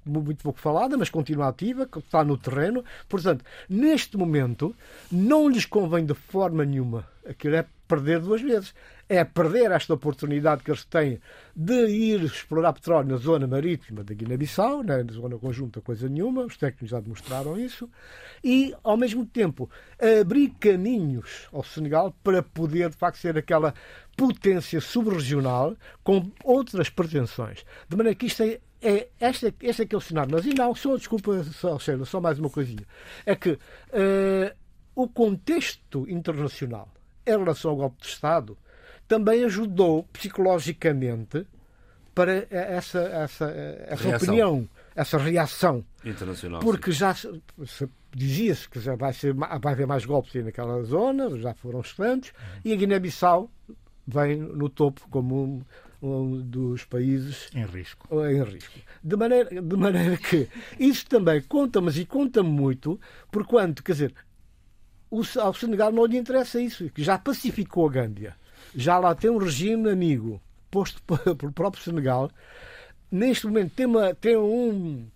[0.07, 2.85] muito pouco falada, mas continua ativa, está no terreno.
[3.09, 4.75] Portanto, neste momento,
[5.11, 8.75] não lhes convém de forma nenhuma aquilo é perder duas vezes.
[9.09, 11.21] É perder esta oportunidade que eles têm
[11.55, 16.57] de ir explorar petróleo na zona marítima da Guiné-Bissau, na zona conjunta, coisa nenhuma, os
[16.57, 17.89] técnicos já demonstraram isso,
[18.43, 19.69] e, ao mesmo tempo,
[20.21, 23.75] abrir caminhos ao Senegal para poder, de facto, ser aquela
[24.17, 27.65] potência subregional com outras pretensões.
[27.89, 30.31] De maneira que isto é, é este, é que é cenário.
[30.33, 32.87] Mas, e não, só, desculpa, só, só mais uma coisinha.
[33.27, 34.57] É que uh,
[34.95, 36.89] o contexto internacional
[37.27, 38.57] em relação ao golpe de Estado
[39.07, 41.47] também ajudou psicologicamente
[42.15, 43.51] para essa, essa,
[43.87, 45.85] essa opinião, essa reação.
[46.05, 46.61] Internacional.
[46.61, 46.99] Porque sim.
[46.99, 47.15] já
[48.15, 52.33] dizia-se que já vai, ser, vai haver mais golpes naquela zona, já foram os tantos,
[52.65, 53.51] e a Guiné-Bissau
[54.07, 55.63] vem no topo como um,
[56.07, 58.09] um, dos países em risco.
[58.25, 58.79] Em risco.
[59.03, 63.01] De maneira, de maneira que isso também conta, mas e conta muito,
[63.33, 64.15] porquanto, quer dizer,
[65.11, 68.37] o, ao Senegal não lhe interessa isso, que já pacificou a Gâmbia,
[68.75, 71.01] já lá tem um regime amigo posto
[71.37, 72.31] pelo próprio Senegal.
[73.11, 75.07] Neste momento tem uma, tem um,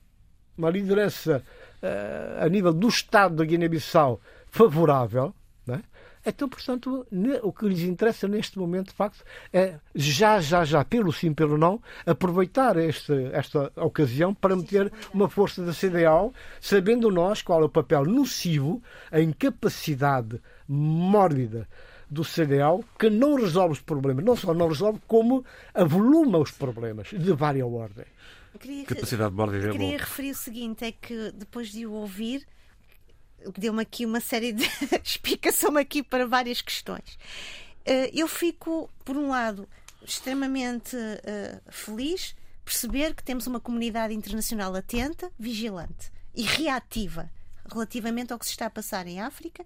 [0.56, 1.42] uma liderança
[1.82, 5.34] uh, a nível do Estado da Guiné-Bissau favorável,
[5.66, 5.82] né?
[6.26, 7.06] Então, portanto,
[7.42, 11.56] o que lhes interessa neste momento, de facto, é já, já, já, pelo sim, pelo
[11.56, 17.64] não, aproveitar este, esta ocasião para meter uma força da CDAO, sabendo nós qual é
[17.64, 21.66] o papel nocivo, a incapacidade mórbida
[22.10, 25.44] do CDAO, que não resolve os problemas, não só não resolve, como
[25.74, 28.08] avoluma os problemas de várias ordens.
[28.58, 32.46] Queria, Capacidade mórbida é Queria referir o seguinte, é que depois de o ouvir,
[33.56, 34.64] deu-me aqui uma série de
[35.04, 37.18] explicação aqui para várias questões.
[37.84, 39.68] Eh, eu fico, por um lado,
[40.02, 47.30] extremamente uh, feliz perceber que temos uma comunidade internacional atenta, vigilante e reativa
[47.70, 49.64] relativamente ao que se está a passar em África.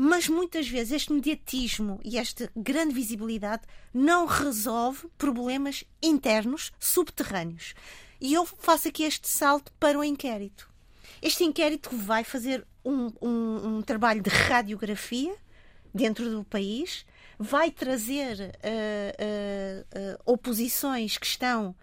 [0.00, 7.74] Mas muitas vezes este mediatismo e esta grande visibilidade não resolve problemas internos, subterrâneos.
[8.20, 10.70] E eu faço aqui este salto para o inquérito.
[11.20, 15.34] Este inquérito vai fazer um, um, um trabalho de radiografia
[15.92, 17.04] dentro do país,
[17.36, 21.74] vai trazer uh, uh, uh, oposições que estão,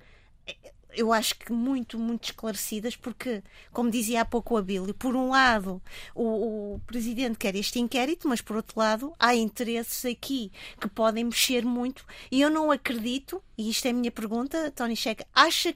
[0.96, 5.30] eu acho que muito, muito esclarecidas, porque, como dizia há pouco o Abílio, por um
[5.30, 5.82] lado
[6.14, 11.26] o, o, presidente quer este inquérito, mas por outro lado há interesses aqui que podem
[11.26, 15.76] mexer muito, e eu não acredito, e isto é a minha pergunta, Tony Checa, acha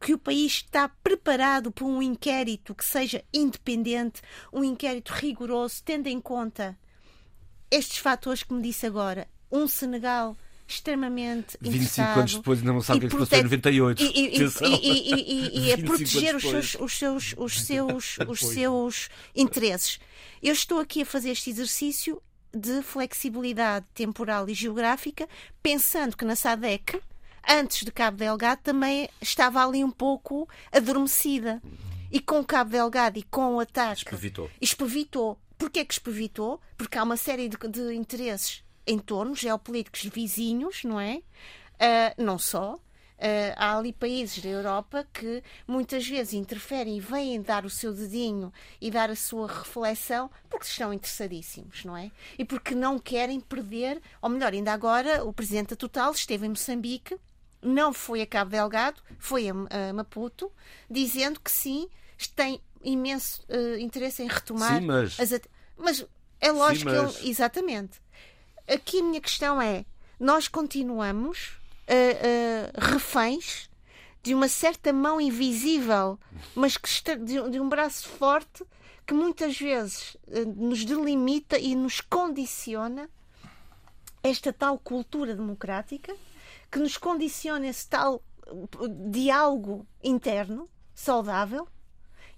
[0.00, 6.06] que o país está preparado para um inquérito que seja independente, um inquérito rigoroso, tendo
[6.06, 6.78] em conta
[7.70, 9.28] estes fatores que me disse agora?
[9.50, 10.36] Um Senegal
[10.72, 14.02] extremamente 25 anos depois ainda não sabe o que é que se passou em 98.
[14.02, 14.38] E, e,
[15.12, 19.98] e, e a proteger os seus, os seus, os seus, os seus interesses.
[20.42, 25.28] Eu estou aqui a fazer este exercício de flexibilidade temporal e geográfica,
[25.62, 27.00] pensando que na SADEC
[27.48, 31.60] antes de Cabo Delgado, também estava ali um pouco adormecida.
[32.12, 34.02] E com Cabo Delgado e com o ataque.
[34.02, 34.50] Espevitou.
[34.60, 35.38] Espevitou.
[35.56, 36.60] Porquê que espevitou?
[36.76, 41.22] Porque há uma série de, de interesses em torno, geopolíticos vizinhos, não é?
[41.76, 42.74] Uh, não só.
[42.74, 47.92] Uh, há ali países da Europa que muitas vezes interferem e vêm dar o seu
[47.92, 52.10] dedinho e dar a sua reflexão porque estão interessadíssimos, não é?
[52.38, 56.50] E porque não querem perder, ou melhor, ainda agora o presidente da Total esteve em
[56.50, 57.18] Moçambique
[57.62, 60.50] não foi a Cabo Delgado, foi a, Maputo,
[60.90, 61.88] dizendo que sim,
[62.34, 65.20] tem imenso uh, interesse em retomar Sim, mas...
[65.20, 65.40] as.
[65.76, 66.06] Mas
[66.40, 67.16] é lógico Sim, mas...
[67.16, 67.30] que ele.
[67.30, 68.00] Exatamente.
[68.72, 69.84] Aqui a minha questão é:
[70.18, 73.68] nós continuamos uh, uh, reféns
[74.22, 76.16] de uma certa mão invisível,
[76.54, 78.64] mas que está, de, de um braço forte
[79.04, 83.10] que muitas vezes uh, nos delimita e nos condiciona
[84.22, 86.14] esta tal cultura democrática,
[86.70, 88.22] que nos condiciona esse tal
[89.10, 91.66] diálogo interno saudável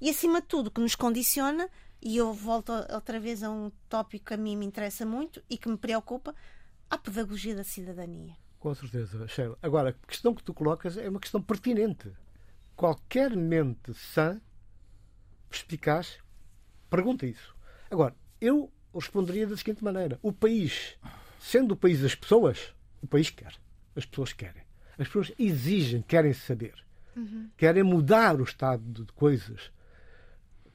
[0.01, 1.69] e, acima de tudo, que nos condiciona.
[2.03, 5.57] E eu volto outra vez a um tópico que a mim me interessa muito e
[5.57, 6.35] que me preocupa:
[6.91, 8.35] a pedagogia da cidadania.
[8.59, 9.57] Com certeza, Sheila.
[9.63, 12.11] Agora, a questão que tu colocas é uma questão pertinente.
[12.75, 14.41] Qualquer mente sã,
[15.49, 16.19] perspicaz,
[16.91, 17.55] pergunta isso.
[17.89, 20.97] Agora, eu responderia da seguinte maneira: o país,
[21.39, 23.55] sendo o país das pessoas, o país quer.
[23.95, 24.63] As pessoas querem.
[24.99, 26.75] As pessoas exigem, querem saber.
[27.15, 27.49] Uhum.
[27.57, 29.71] Querem mudar o estado de coisas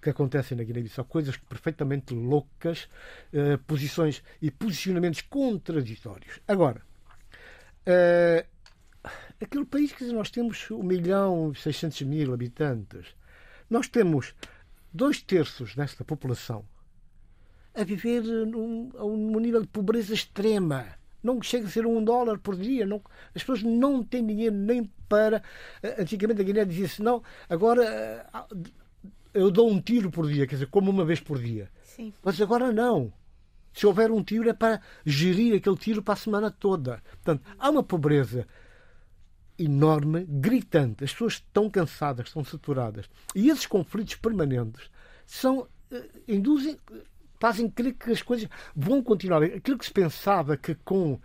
[0.07, 2.87] que acontecem na Guiné-Bissau, coisas perfeitamente loucas,
[3.33, 6.39] uh, posições e posicionamentos contraditórios.
[6.47, 6.81] Agora,
[7.87, 8.45] Uh,
[9.39, 13.15] aquele país que nós temos 1 milhão e 600 mil habitantes,
[13.69, 14.35] nós temos
[14.91, 16.65] dois terços desta população
[17.73, 20.85] a viver num, um nível de pobreza extrema.
[21.23, 22.85] Não chega a ser um dólar por dia.
[22.85, 23.01] Não,
[23.33, 25.41] as pessoas não têm dinheiro nem para.
[25.81, 28.25] Eh, antigamente a Guiné dizia-se: não, agora eh,
[29.33, 31.69] eu dou um tiro por dia, quer dizer, como uma vez por dia.
[31.83, 32.13] Sim.
[32.23, 33.11] Mas agora não.
[33.73, 37.01] Se houver um tiro, é para gerir aquele tiro para a semana toda.
[37.23, 38.47] Portanto, há uma pobreza
[39.57, 41.03] enorme, gritante.
[41.03, 43.09] As pessoas estão cansadas, estão saturadas.
[43.35, 44.89] E esses conflitos permanentes
[45.25, 46.77] são, eh, induzem,
[47.39, 49.43] fazem crer que as coisas vão continuar.
[49.43, 51.19] Aquilo que se pensava que com uh,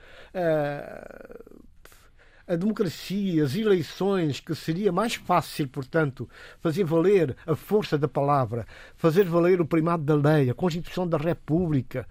[2.52, 6.28] a democracia, as eleições, que seria mais fácil, portanto,
[6.60, 11.16] fazer valer a força da palavra, fazer valer o primado da lei, a Constituição da
[11.16, 12.06] República,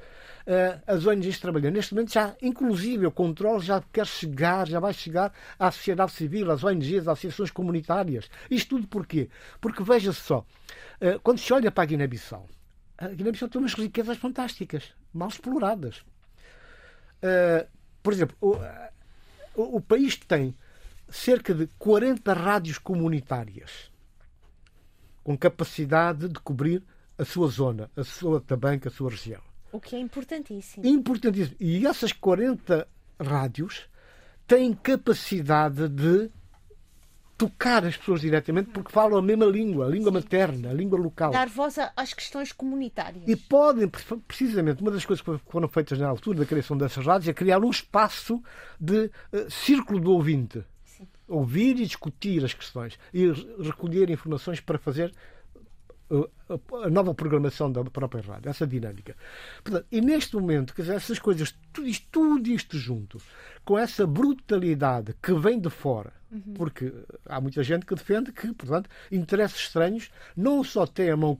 [0.48, 1.76] uh, as ONGs trabalhando.
[1.76, 6.50] Neste momento já, inclusive, o controle já quer chegar, já vai chegar à sociedade civil,
[6.50, 8.28] às ONGs, às associações comunitárias.
[8.50, 9.30] Isto tudo porquê?
[9.60, 12.48] Porque veja-se só, uh, quando se olha para a Guiné-Bissau,
[12.98, 16.00] a Guiné-Bissau tem umas riquezas fantásticas, mal exploradas.
[17.22, 17.68] Uh,
[18.02, 18.36] por exemplo,
[19.56, 20.56] o, país tem
[21.10, 23.92] cerca de 40 rádios comunitárias
[25.24, 26.84] com capacidade de cobrir
[27.18, 29.42] a sua zona, a sua também a sua região.
[29.72, 30.86] O que é importantíssimo.
[30.86, 31.56] Importantíssimo.
[31.60, 32.88] E essas 40
[33.20, 33.88] rádios
[34.48, 36.30] têm capacidade de
[37.42, 41.32] tocar as pessoas diretamente porque falam a mesma língua, a língua materna, a língua local.
[41.32, 43.24] Dar voz às questões comunitárias.
[43.28, 43.90] E podem,
[44.28, 47.58] precisamente, uma das coisas que foram feitas na altura da criação dessas rádios é criar
[47.58, 48.40] um espaço
[48.80, 50.64] de uh, círculo do ouvinte.
[50.86, 51.08] Sim.
[51.28, 55.12] Ouvir e discutir as questões e recolher informações para fazer
[56.84, 59.16] a nova programação da própria rádio, essa dinâmica.
[59.64, 63.18] Portanto, e neste momento, quer dizer, essas coisas, tudo isto, tudo isto junto,
[63.64, 66.54] com essa brutalidade que vem de fora, Uhum.
[66.54, 66.94] Porque
[67.26, 71.38] há muita gente que defende que, portanto, interesses estranhos não só têm a mão,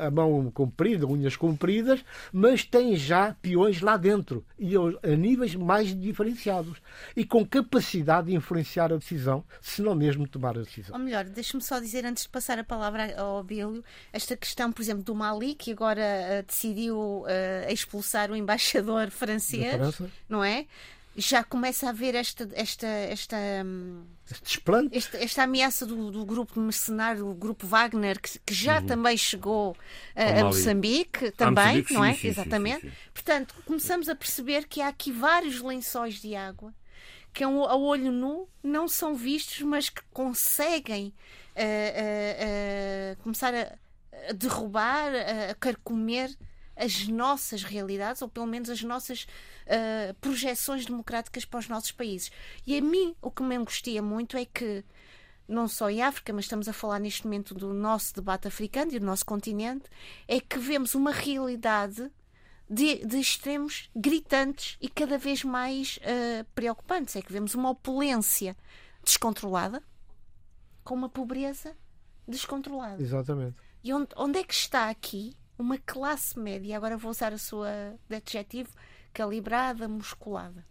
[0.00, 5.98] a mão comprida, unhas compridas, mas têm já peões lá dentro e a níveis mais
[5.98, 6.82] diferenciados
[7.14, 10.96] e com capacidade de influenciar a decisão, se não mesmo tomar a decisão.
[10.96, 14.82] Ou melhor, deixe-me só dizer, antes de passar a palavra ao Abílio, esta questão, por
[14.82, 17.26] exemplo, do Mali, que agora uh, decidiu uh,
[17.70, 20.66] expulsar o embaixador francês, não é?
[21.16, 24.02] já começa a haver esta esta esta hum,
[24.90, 28.86] esta, esta, ameaça do, do, grupo mercenário, o grupo Wagner, que, que já uhum.
[28.86, 29.76] também chegou
[30.16, 32.14] a, a Moçambique, também, Moçambique, não é?
[32.14, 32.80] Sim, Exatamente.
[32.80, 36.72] Sim, sim, Portanto, começamos a perceber que há aqui vários lençóis de água
[37.32, 41.14] que a olho nu não são vistos, mas que conseguem
[41.56, 43.72] uh, uh, uh, começar a,
[44.28, 45.12] a derrubar,
[45.50, 46.36] a carcomer
[46.76, 49.26] as nossas realidades, ou pelo menos as nossas
[49.66, 52.30] uh, projeções democráticas para os nossos países.
[52.66, 54.84] E a mim o que me angustia muito é que,
[55.46, 58.98] não só em África, mas estamos a falar neste momento do nosso debate africano e
[58.98, 59.84] do nosso continente,
[60.26, 62.10] é que vemos uma realidade
[62.68, 67.16] de, de, extremos gritantes e cada vez mais uh, preocupantes.
[67.16, 68.56] É que vemos uma opulência
[69.04, 69.82] descontrolada
[70.82, 71.76] com uma pobreza
[72.26, 73.02] descontrolada.
[73.02, 73.56] Exatamente.
[73.82, 77.94] E onde, onde é que está aqui uma classe média, agora vou usar a sua
[78.10, 78.70] adjetivo,
[79.12, 80.64] calibrada, musculada.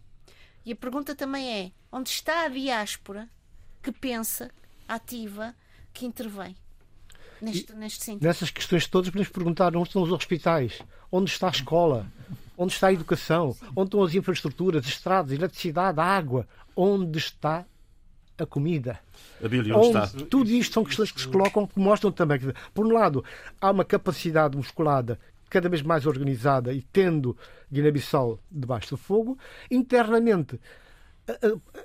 [0.65, 3.29] E a pergunta também é: onde está a diáspora
[3.81, 4.51] que pensa,
[4.87, 5.55] ativa,
[5.93, 6.55] que intervém?
[7.41, 8.23] Neste, neste sentido.
[8.23, 10.79] Nessas questões todas podemos perguntar onde estão os hospitais,
[11.11, 12.11] onde está a escola,
[12.55, 17.65] onde está a educação, onde estão as infraestruturas, estradas, eletricidade, água, onde está
[18.41, 18.99] a comida.
[19.43, 20.07] A Bíblia, onde está?
[20.29, 23.23] Tudo isto são questões que se colocam que mostram também que, por um lado,
[23.59, 25.19] há uma capacidade musculada
[25.49, 27.37] cada vez mais organizada e tendo
[27.71, 29.37] Guiné-Bissau debaixo do fogo.
[29.69, 30.59] Internamente,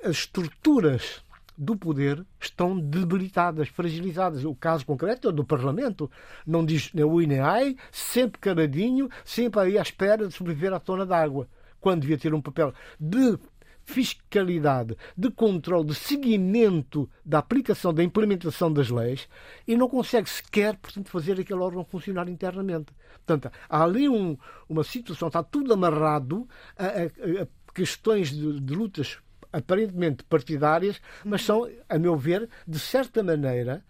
[0.02, 1.22] as estruturas
[1.58, 4.44] do poder estão debilitadas, fragilizadas.
[4.44, 6.10] O caso concreto é do Parlamento.
[6.46, 10.80] Não diz nem o nem ai, sempre caradinho, sempre aí à espera de sobreviver à
[10.80, 11.48] tona d'água.
[11.80, 13.38] Quando devia ter um papel de
[13.86, 19.28] fiscalidade, de controle, de seguimento da aplicação, da implementação das leis
[19.66, 22.92] e não consegue sequer, portanto, fazer aquele órgão funcionar internamente.
[23.24, 24.36] Portanto, há ali um,
[24.68, 29.18] uma situação, está tudo amarrado a, a, a questões de, de lutas
[29.52, 33.84] aparentemente partidárias, mas são, a meu ver, de certa maneira,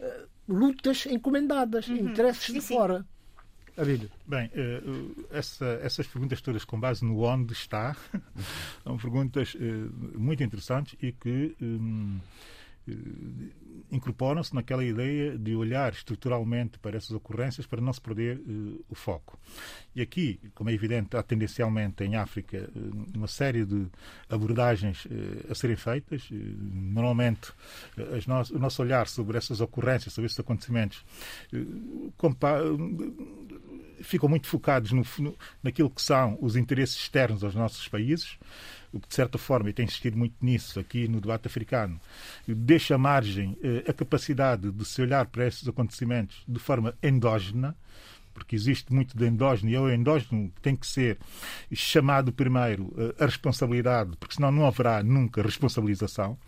[0.00, 1.96] eh, lutas encomendadas, uhum.
[1.96, 2.74] interesses sim, de sim.
[3.78, 4.10] Abílio.
[4.26, 4.82] Bem, eh,
[5.30, 7.96] essa, essas perguntas todas com base no onde está
[8.82, 12.18] são perguntas eh, muito interessantes e que um,
[13.90, 18.94] incorporam-se naquela ideia de olhar estruturalmente para essas ocorrências para não se perder uh, o
[18.94, 19.38] foco.
[19.94, 22.68] E aqui, como é evidente, há tendencialmente em África
[23.14, 23.86] uma série de
[24.28, 26.28] abordagens uh, a serem feitas.
[26.30, 27.52] normalmente,
[27.96, 31.04] no o nosso olhar sobre essas ocorrências, sobre esses acontecimentos,
[34.02, 38.38] ficam muito focados no, no, naquilo que são os interesses externos aos nossos países
[38.92, 42.00] o que de certa forma, e tem insistido muito nisso aqui no debate africano,
[42.46, 47.76] deixa à margem eh, a capacidade de se olhar para esses acontecimentos de forma endógena,
[48.32, 51.18] porque existe muito de endógeno, e é o endógeno que tem que ser
[51.72, 56.38] chamado primeiro eh, a responsabilidade, porque senão não haverá nunca responsabilização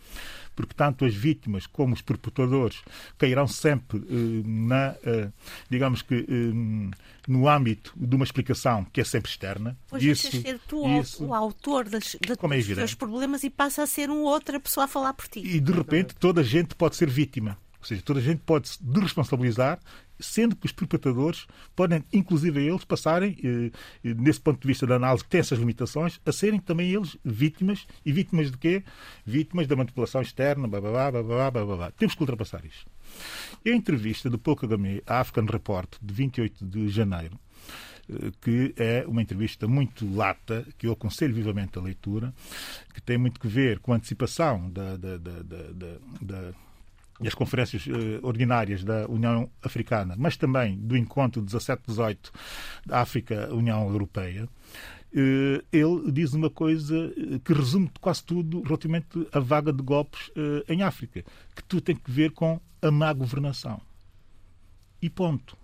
[0.61, 2.81] porque tanto as vítimas como os perpetradores
[3.17, 5.29] cairão sempre eh, na, eh,
[5.69, 6.91] digamos que, eh,
[7.27, 9.77] no âmbito de uma explicação que é sempre externa.
[9.89, 12.37] Pois isso, ser tu isso, o autor das, das,
[12.77, 15.39] é dos problemas e passa a ser uma outra pessoa a falar por ti.
[15.39, 17.57] E de repente toda a gente pode ser vítima.
[17.79, 19.79] Ou seja, toda a gente pode se desresponsabilizar
[20.21, 23.71] sendo que os perpetradores podem, inclusive eles, passarem, eh,
[24.03, 27.17] eh, nesse ponto de vista da análise que tem essas limitações, a serem também eles
[27.23, 27.85] vítimas.
[28.05, 28.83] E vítimas de quê?
[29.25, 32.89] Vítimas da manipulação externa, blá, blá, blá, Temos que ultrapassar isto.
[33.65, 37.39] E a entrevista do Paul Kagame à African Report, de 28 de janeiro,
[38.09, 42.33] eh, que é uma entrevista muito lata, que eu aconselho vivamente a leitura,
[42.93, 45.43] que tem muito que ver com a antecipação da, da, da,
[46.21, 46.53] da
[47.21, 52.31] e as conferências uh, ordinárias da União Africana, mas também do encontro 17-18
[52.85, 59.39] da África-União Europeia, uh, ele diz uma coisa eh, que resume quase tudo relativamente à
[59.39, 61.23] vaga de golpes uh, em África,
[61.55, 63.79] que tudo tem que ver com a má governação.
[65.01, 65.57] E ponto.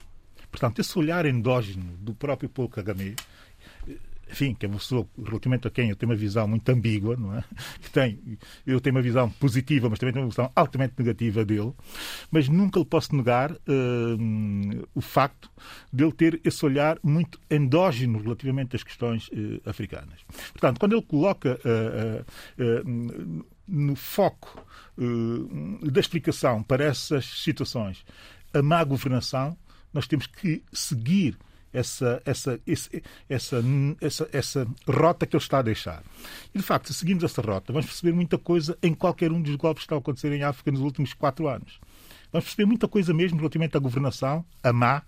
[0.52, 3.16] Portanto, esse olhar endógeno do próprio Paul Kagame
[4.30, 7.36] enfim, que é uma pessoa relativamente a quem eu tenho uma visão muito ambígua, não
[7.36, 7.44] é?
[7.82, 11.74] Que tem, eu tenho uma visão positiva, mas também tenho uma visão altamente negativa dele,
[12.32, 15.50] mas nunca lhe posso negar uh, o facto
[15.92, 20.22] de ele ter esse olhar muito endógeno relativamente às questões uh, africanas.
[20.52, 24.66] Portanto, quando ele coloca uh, no foco
[25.92, 28.06] da explicação para essas situações
[28.54, 29.58] a má governação,
[29.94, 31.38] nós temos que seguir
[31.78, 33.64] essa, essa, esse, essa,
[34.02, 36.04] essa, essa rota que ele está a deixar.
[36.54, 39.56] E, de facto, se seguimos essa rota, vamos perceber muita coisa em qualquer um dos
[39.56, 41.80] golpes que estão a acontecer em África nos últimos quatro anos.
[42.32, 45.02] Vamos perceber muita coisa mesmo relativamente à governação, a má,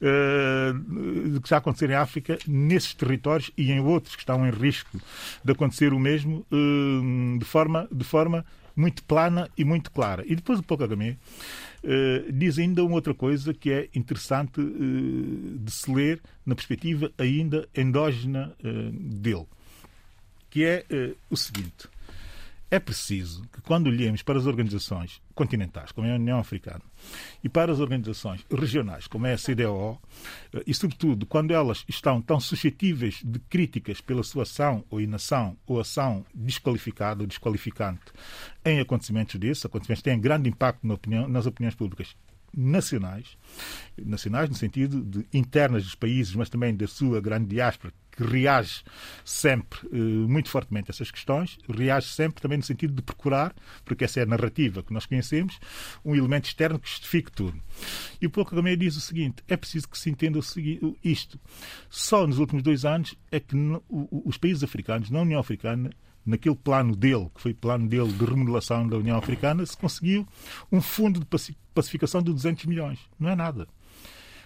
[0.00, 5.00] uh, que já acontecer em África, nesses territórios e em outros que estão em risco
[5.42, 8.44] de acontecer o mesmo, uh, de, forma, de forma
[8.76, 10.24] muito plana e muito clara.
[10.26, 11.18] E depois o Paul Kagame
[11.84, 17.10] uh, diz ainda uma outra coisa que é interessante uh, de se ler na perspectiva
[17.18, 19.46] ainda endógena uh, dele,
[20.48, 20.84] que é
[21.30, 21.88] o seguinte.
[22.70, 26.82] É preciso que, quando olhemos para as organizações continentais, como é a União Africana,
[27.42, 30.00] e para as organizações regionais, como é a CDO,
[30.52, 35.56] eh, e, sobretudo, quando elas estão tão suscetíveis de críticas pela sua ação ou inação
[35.66, 38.12] ou ação desqualificada ou desqualificante
[38.64, 42.14] em acontecimentos desses, acontecimentos que têm grande impacto na opinião, nas opiniões públicas
[42.56, 43.36] nacionais,
[43.96, 48.82] nacionais no sentido de internas dos países, mas também da sua grande diáspora, que reage
[49.24, 54.04] sempre eh, muito fortemente a essas questões, reage sempre também no sentido de procurar, porque
[54.04, 55.58] essa é a narrativa que nós conhecemos,
[56.04, 57.58] um elemento externo que justifique tudo.
[58.20, 60.38] E o Pouco também diz o seguinte: é preciso que se entenda
[61.02, 61.38] isto.
[61.88, 63.56] Só nos últimos dois anos é que
[63.88, 65.90] os países africanos, na União Africana,
[66.24, 70.26] naquele plano dele, que foi o plano dele de remodelação da União Africana, se conseguiu
[70.70, 71.26] um fundo de
[71.74, 72.98] pacificação de 200 milhões.
[73.18, 73.66] Não é nada.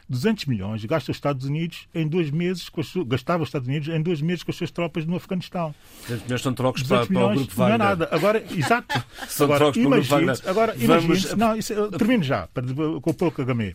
[0.08, 2.70] 200 milhões gasta os Estados Unidos em dois meses,
[3.06, 5.74] gastava os Estados Unidos em dois meses com as suas tropas no Afeganistão.
[6.02, 7.78] 200 milhões são trocos para, para, o Grupo Wagner.
[7.78, 8.08] Não é nada.
[8.10, 9.02] Agora, exato.
[9.28, 10.40] são agora, trocos para o Grupo Wagner.
[10.46, 13.74] Agora, imagine Não, isso, termino já, para, com o Paulo Kagame.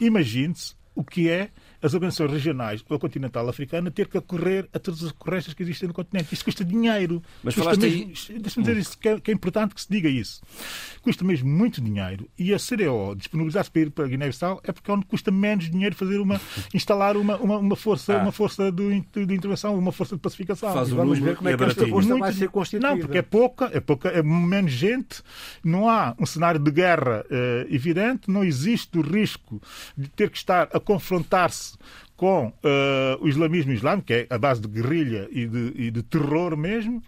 [0.00, 1.50] Imagine-se o que é
[1.82, 5.62] as organizações regionais ou a continental africana ter que acorrer a todas as ocorrências que
[5.62, 6.32] existem no continente.
[6.32, 7.22] Isso custa dinheiro.
[7.42, 8.38] Mas custa falaste mesmo, aí...
[8.38, 10.42] Deixa-me dizer isso, que é, que é, importante que se diga isso.
[11.02, 14.94] Custa mesmo muito dinheiro e a CDO disponibilizar-se para ir para Guiné-Bissau é porque é
[14.94, 16.40] onde custa menos dinheiro fazer uma,
[16.74, 18.22] instalar uma, uma, uma força, ah.
[18.22, 20.72] uma força de, de, intervenção, uma força de pacificação.
[20.72, 22.20] Faz o vamos ver como é, é que esta força muito...
[22.20, 22.88] vai ser constituída.
[22.88, 25.22] Não, porque é pouca, é pouca, é menos gente,
[25.62, 29.60] não há um cenário de guerra uh, evidente, não existe o risco
[29.96, 31.78] de ter que estar a confrontar-se das
[32.18, 32.52] com uh,
[33.20, 37.00] o islamismo islâmico, que é a base de guerrilha e de, e de terror mesmo,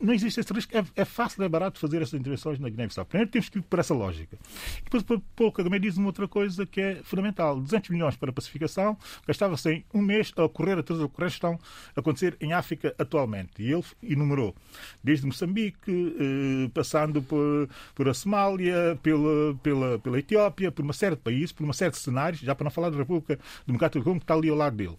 [0.00, 0.72] não existe esse risco.
[0.76, 3.04] É, é fácil, é barato fazer essas intervenções na Guiné-Bissau.
[3.06, 4.38] Primeiro temos que ir por essa lógica.
[4.84, 5.02] Depois,
[5.34, 7.60] Paulo Kagame diz uma outra coisa que é fundamental.
[7.60, 11.40] 200 milhões para a pacificação, gastava-se em um mês a ocorrer a todas as ocorrências
[11.40, 11.58] que estão
[11.96, 13.50] a acontecer em África atualmente.
[13.58, 14.54] E ele enumerou
[15.02, 21.16] desde Moçambique, eh, passando por, por a Somália, pela, pela, pela Etiópia, por uma série
[21.16, 24.04] de países, por uma série de cenários, já para não falar da República Democrática do
[24.04, 24.96] Congo, que está ali ao lado dele.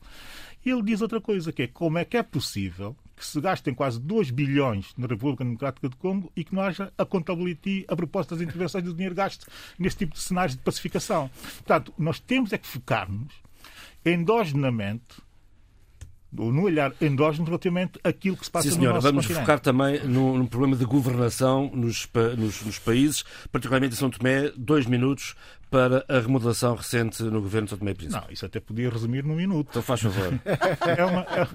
[0.66, 3.74] E ele diz outra coisa, que é como é que é possível que se gastem
[3.74, 7.96] quase 2 bilhões na República Democrática do Congo e que não haja a contabilidade a
[7.96, 9.48] propósito das intervenções do dinheiro gasto
[9.80, 11.30] nesse tipo de cenários de pacificação.
[11.56, 13.34] Portanto, nós temos é que focar-nos
[14.06, 15.28] endogenamente
[16.38, 19.46] ou no olhar endógeno relativamente àquilo que se passa Sim, senhora, no nosso vamos continente.
[19.46, 22.08] focar também no, no, problema de governação nos,
[22.38, 25.36] nos, nos, países, particularmente em São Tomé, dois minutos
[25.70, 28.22] para a remodelação recente no governo de São Tomé e Príncipe.
[28.22, 29.68] Não, isso até podia resumir num minuto.
[29.70, 30.40] Então faz favor.
[30.46, 31.48] é, uma, é,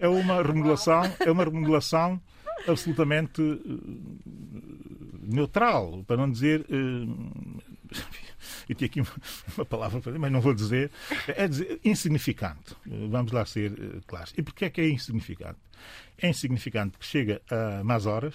[0.00, 2.20] é uma remodelação, é uma remodelação
[2.66, 4.20] absolutamente uh,
[5.22, 7.60] neutral, para não dizer uh,
[8.68, 9.12] eu tinha aqui uma,
[9.56, 10.90] uma palavra para dizer, mas não vou dizer,
[11.28, 12.76] é dizer insignificante.
[12.86, 14.32] Vamos lá ser uh, claros.
[14.36, 15.58] E porquê é que é insignificante?
[16.18, 18.34] É insignificante porque chega a más horas.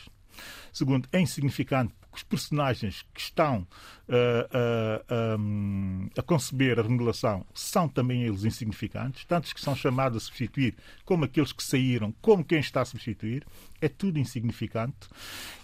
[0.71, 3.67] Segundo, é insignificante os personagens que estão
[4.07, 9.75] uh, uh, um, a conceber a remodelação são também eles insignificantes, tanto os que são
[9.75, 13.45] chamados a substituir, como aqueles que saíram, como quem está a substituir.
[13.81, 15.07] É tudo insignificante.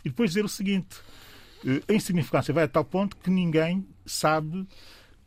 [0.03, 0.97] E depois dizer o seguinte:
[1.87, 4.67] a insignificância vai a tal ponto que ninguém sabe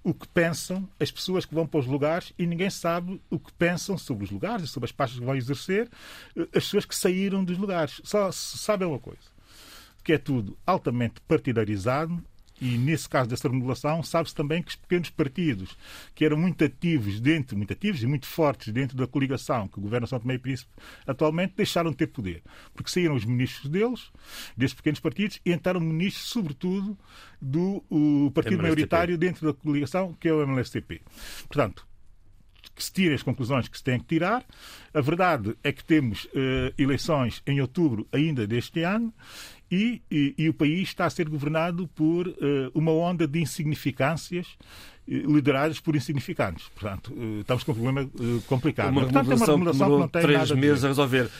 [0.04, 3.52] o que pensam as pessoas que vão para os lugares e ninguém sabe o que
[3.52, 5.88] pensam sobre os lugares e sobre as pastas que vão exercer
[6.36, 8.00] eh, as pessoas que saíram dos lugares.
[8.02, 9.20] Só sabem uma coisa,
[10.02, 12.22] que é tudo altamente partidarizado
[12.62, 15.76] e nesse caso dessa remodelação, sabe-se também que os pequenos partidos,
[16.14, 20.06] que eram muito ativos dentro, muito ativos e muito fortes dentro da coligação que governa
[20.06, 20.70] São Tomé e Príncipe
[21.04, 22.40] atualmente, deixaram de ter poder.
[22.72, 24.12] Porque saíram os ministros deles,
[24.56, 26.96] desses pequenos partidos, e entraram ministros, sobretudo,
[27.40, 27.82] do
[28.32, 28.62] partido MLSTP.
[28.62, 31.02] maioritário dentro da coligação, que é o MLSTP.
[31.48, 31.84] Portanto,
[32.74, 34.44] que se tirem as conclusões que se têm que tirar.
[34.94, 39.12] A verdade é que temos uh, eleições em outubro ainda deste ano
[39.72, 42.34] e, e, e, o país está a ser governado por uh,
[42.74, 44.46] uma onda de insignificâncias
[45.08, 46.68] uh, lideradas por insignificantes.
[46.74, 48.10] Portanto, uh, estamos com um problema
[48.46, 48.90] complicado.
[48.90, 51.30] Uma Portanto, é uma remodelação que, não tem três nada meses a, a resolver.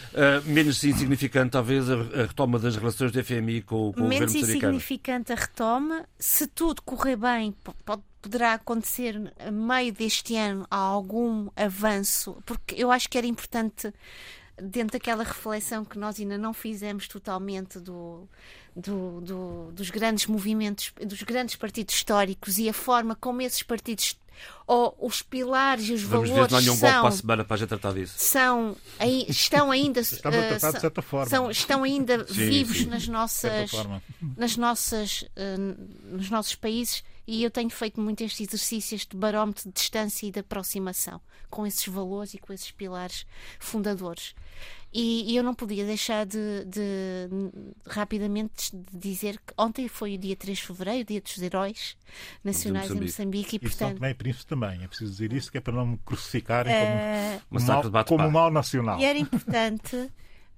[0.47, 4.35] menos insignificante, talvez, a, a, retoma das relações do FMI com, com o governo Menos
[4.35, 6.07] insignificante a retoma.
[6.18, 7.55] Se tudo correr bem,
[7.85, 13.93] pode poderá acontecer a meio deste ano algum avanço, porque eu acho que era importante
[14.61, 18.29] dentro daquela reflexão que nós ainda não fizemos totalmente do,
[18.75, 24.17] do, do, dos grandes movimentos, dos grandes partidos históricos e a forma como esses partidos
[24.67, 27.45] ou os pilares e os Vamos valores ver não um são, golpe para a semana
[27.45, 28.15] para a gente tratar disso.
[28.17, 31.27] São, aí, estão ainda a tratar de certa forma.
[31.27, 32.87] São, estão ainda sim, vivos sim.
[32.87, 33.71] nas nossas,
[34.37, 39.64] nas nossas, uh, nos nossos países e eu tenho feito muito estes exercícios de barómetro
[39.64, 43.27] de distância e de aproximação com esses valores e com esses pilares
[43.61, 44.35] fundadores.
[44.93, 47.29] E, e eu não podia deixar de, de,
[47.87, 51.97] rapidamente de dizer que ontem foi o dia 3 de fevereiro, dia dos heróis
[52.45, 53.57] nacionais em Moçambique.
[53.57, 56.75] E, portanto, São Príncipe também, é preciso dizer isso, que é para não me crucificarem
[57.49, 58.99] como, uh, mal, como mal nacional.
[59.01, 60.11] E era importante,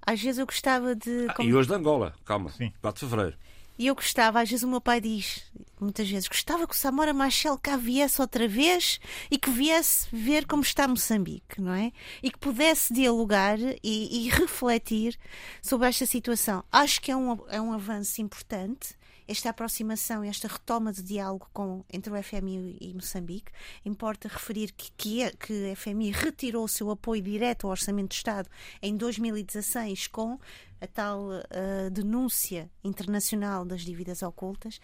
[0.05, 1.27] às vezes eu gostava de.
[1.29, 2.73] Ah, E hoje de Angola, calma, Sim.
[2.81, 3.39] 4 de fevereiro.
[3.79, 5.43] E eu gostava, às vezes o meu pai diz,
[5.81, 9.01] muitas vezes, gostava que o Samora Machel cá viesse outra vez
[9.31, 11.93] e que viesse ver como está Moçambique, não é?
[12.23, 15.19] E que pudesse dialogar e, e refletir
[15.61, 16.65] sobre esta situação.
[16.71, 18.97] Acho que é um, é um avanço importante
[19.27, 23.53] esta aproximação, esta retoma de diálogo com, entre o FMI e Moçambique.
[23.85, 28.13] Importa referir que, que, é, que FMI retirou o seu apoio direto ao Orçamento do
[28.13, 28.49] Estado
[28.83, 30.39] em 2016 com
[30.81, 34.81] a tal uh, denúncia internacional das dívidas ocultas.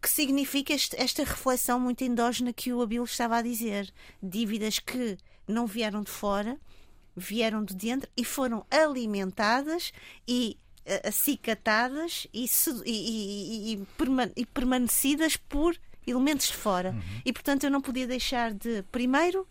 [0.00, 3.92] que significa este, esta reflexão muito endógena que o Abilo estava a dizer.
[4.22, 6.58] Dívidas que não vieram de fora,
[7.14, 9.92] vieram de dentro e foram alimentadas
[10.26, 10.58] e
[11.04, 12.46] acicatadas e,
[12.84, 13.86] e, e,
[14.36, 15.76] e, permanecidas por
[16.06, 16.90] elementos de fora.
[16.90, 17.22] Uhum.
[17.24, 19.46] E portanto eu não podia deixar de, primeiro,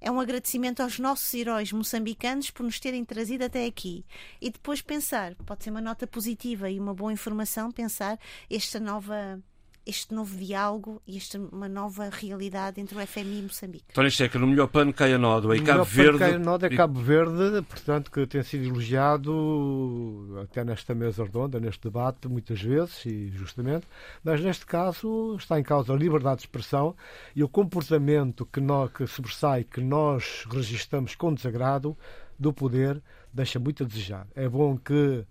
[0.00, 4.04] é um agradecimento aos nossos heróis moçambicanos por nos terem trazido até aqui.
[4.40, 8.18] E depois pensar, pode ser uma nota positiva e uma boa informação, pensar
[8.50, 9.40] esta nova
[9.86, 13.92] este novo diálogo e esta uma nova realidade entre o FMI e Moçambique.
[13.92, 16.18] Tony Checa, no melhor pano cai a nódoa e Cabo Verde.
[16.18, 21.58] Cai a nódoa é Cabo Verde, portanto, que tem sido elogiado até nesta mesa redonda,
[21.58, 23.86] neste debate, muitas vezes, e justamente,
[24.22, 26.94] mas neste caso está em causa a liberdade de expressão
[27.34, 31.96] e o comportamento que, nós, que sobressai, que nós registramos com desagrado
[32.38, 33.02] do poder,
[33.32, 34.26] deixa muito a desejar.
[34.34, 35.24] É bom que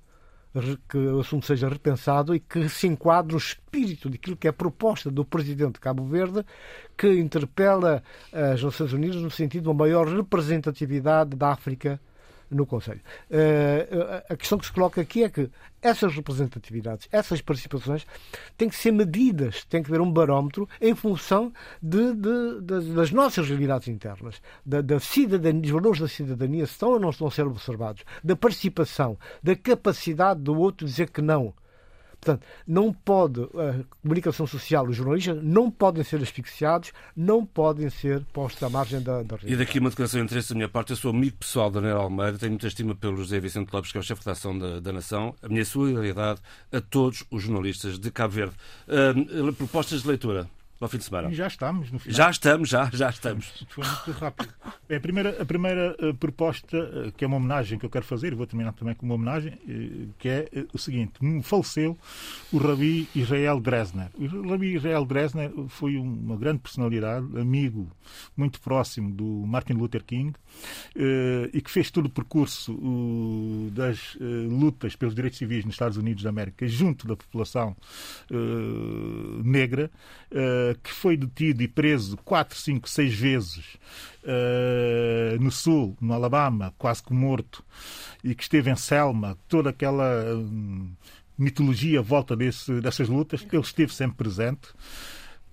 [0.89, 4.53] que o assunto seja repensado e que se enquadre no espírito daquilo que é a
[4.53, 6.45] proposta do Presidente de Cabo Verde,
[6.97, 11.99] que interpela as Nações Unidas no sentido de uma maior representatividade da África
[12.51, 13.01] no Conselho.
[13.29, 15.49] Uh, a questão que se coloca aqui é que
[15.81, 18.05] essas representatividades, essas participações,
[18.57, 23.11] têm que ser medidas, tem que haver um barómetro em função de, de, de, das
[23.11, 27.27] nossas realidades internas, da, da cidadania, dos valores da cidadania, se estão ou não estão
[27.27, 31.53] a ser observados, da participação, da capacidade do outro dizer que não.
[32.21, 38.23] Portanto, não pode, a comunicação social, os jornalistas não podem ser asfixiados, não podem ser
[38.31, 40.91] postos à margem da, da E daqui uma declaração de interesse da minha parte.
[40.91, 43.97] Eu sou amigo pessoal da Daniel Almeida, tenho muita estima pelo José Vicente Lopes, que
[43.97, 45.33] é o chefe de redação da, da Nação.
[45.41, 46.39] A minha solidariedade
[46.71, 48.55] a todos os jornalistas de Cabo Verde.
[48.87, 50.47] Uh, propostas de leitura
[50.87, 51.31] fim de semana.
[51.31, 52.15] Já estamos no final.
[52.15, 53.65] Já estamos, já, já estamos.
[53.69, 54.49] Foi muito rápido.
[54.87, 58.03] Bem, a primeira, a primeira uh, proposta, uh, que é uma homenagem que eu quero
[58.03, 61.13] fazer, e vou terminar também com uma homenagem, uh, que é o seguinte:
[61.43, 61.97] faleceu
[62.51, 64.09] o Rabi Israel Dresner.
[64.17, 67.87] O Rabi Israel Dresner foi uma grande personalidade, amigo
[68.35, 70.33] muito próximo do Martin Luther King,
[71.53, 72.77] e que fez todo o percurso
[73.71, 74.17] das
[74.49, 77.75] lutas pelos direitos civis nos Estados Unidos da América junto da população
[79.43, 79.89] negra
[80.75, 83.77] que foi detido e preso quatro, cinco, seis vezes
[84.23, 87.63] uh, no Sul, no Alabama, quase que morto,
[88.23, 90.91] e que esteve em Selma, toda aquela um,
[91.37, 94.69] mitologia à volta desse, dessas lutas, ele esteve sempre presente.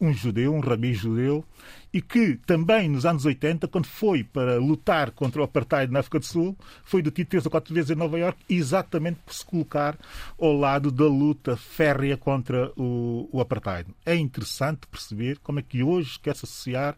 [0.01, 1.45] Um judeu, um rabi judeu,
[1.93, 6.19] e que também nos anos 80, quando foi para lutar contra o apartheid na África
[6.19, 9.99] do Sul, foi detido três ou quatro vezes em Nova Iorque, exatamente por se colocar
[10.39, 13.89] ao lado da luta férrea contra o, o apartheid.
[14.05, 16.97] É interessante perceber como é que hoje quer se associar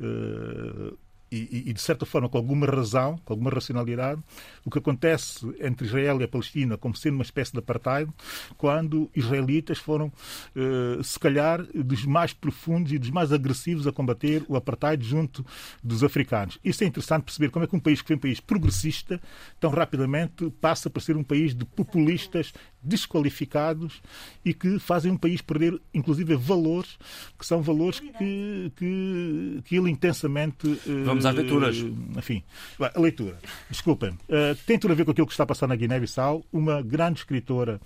[0.00, 0.96] uh,
[1.34, 4.20] e, e, de certa forma, com alguma razão, com alguma racionalidade,
[4.64, 8.10] o que acontece entre Israel e a Palestina como sendo uma espécie de apartheid,
[8.58, 10.12] quando israelitas foram,
[10.54, 15.44] eh, se calhar, dos mais profundos e dos mais agressivos a combater o apartheid junto
[15.82, 16.58] dos africanos.
[16.62, 19.20] Isso é interessante perceber como é que um país que foi um país progressista,
[19.58, 22.52] tão rapidamente passa para ser um país de populistas
[22.82, 24.02] desqualificados
[24.44, 26.98] e que fazem um país perder, inclusive, valores
[27.38, 30.80] que são valores que, que, que ele intensamente.
[30.86, 31.76] Eh, Vamos às leituras.
[32.16, 32.42] Enfim,
[32.78, 33.38] a leitura.
[33.70, 34.10] Desculpem.
[34.10, 36.44] Uh, tem tudo a ver com aquilo que está a passar na Guiné-Bissau.
[36.52, 37.80] Uma grande escritora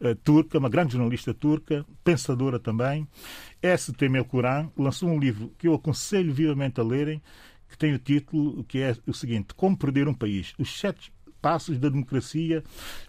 [0.00, 3.06] uh, turca, uma grande jornalista turca, pensadora também,
[3.62, 4.08] S.T.
[4.08, 7.22] Melkuran, lançou um livro que eu aconselho vivamente a lerem,
[7.68, 10.54] que tem o título que é o seguinte: Como Perder um País.
[10.58, 11.12] Os sete
[11.46, 12.64] passos da democracia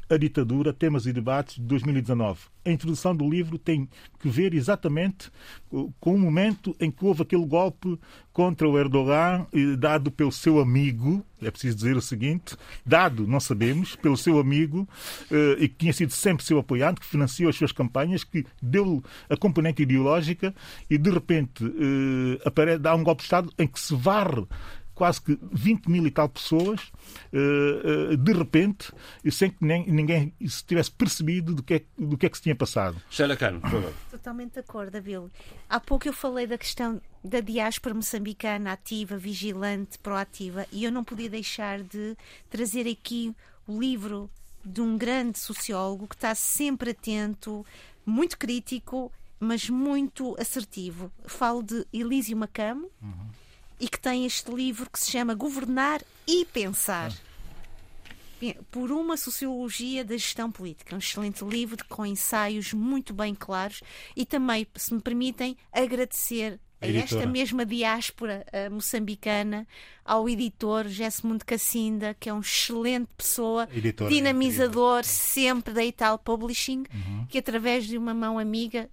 [0.07, 2.39] a ditadura, temas e debates de 2019.
[2.63, 5.31] A introdução do livro tem que ver exatamente
[5.99, 7.99] com o momento em que houve aquele golpe
[8.31, 9.47] contra o Erdogan,
[9.79, 14.87] dado pelo seu amigo, é preciso dizer o seguinte, dado, não sabemos, pelo seu amigo,
[15.31, 19.03] eh, e que tinha sido sempre seu apoiante, que financiou as suas campanhas, que deu
[19.27, 20.53] a componente ideológica
[20.87, 24.45] e, de repente, eh, dá um golpe de Estado em que se varre
[24.97, 26.91] quase que 20 mil e tal pessoas,
[27.31, 28.91] eh, eh, de repente,
[29.29, 32.41] sem que nem, ninguém se tivesse percebido do que, é, do que é que se
[32.41, 32.99] tinha passado.
[33.07, 33.93] Sheila Cano, por favor.
[34.09, 35.29] Totalmente de acordo, Bill.
[35.69, 41.03] Há pouco eu falei da questão da diáspora moçambicana ativa, vigilante, proativa, e eu não
[41.03, 42.17] podia deixar de
[42.49, 43.35] trazer aqui
[43.67, 44.27] o livro
[44.65, 47.63] de um grande sociólogo que está sempre atento,
[48.03, 51.11] muito crítico, mas muito assertivo.
[51.27, 52.89] Falo de Elísio Macamo.
[52.99, 53.46] Uhum
[53.79, 57.11] e que tem este livro que se chama Governar e Pensar.
[58.69, 60.95] Por uma sociologia da gestão política.
[60.95, 63.81] Um excelente livro com ensaios muito bem claros
[64.15, 69.67] e também, se me permitem, agradecer a esta mesma diáspora uh, moçambicana,
[70.05, 75.03] ao editor Gesmundo Cassinda, que é um excelente pessoa, editor, dinamizador editor.
[75.03, 77.25] sempre da Ital Publishing, uhum.
[77.27, 78.89] que através de uma mão amiga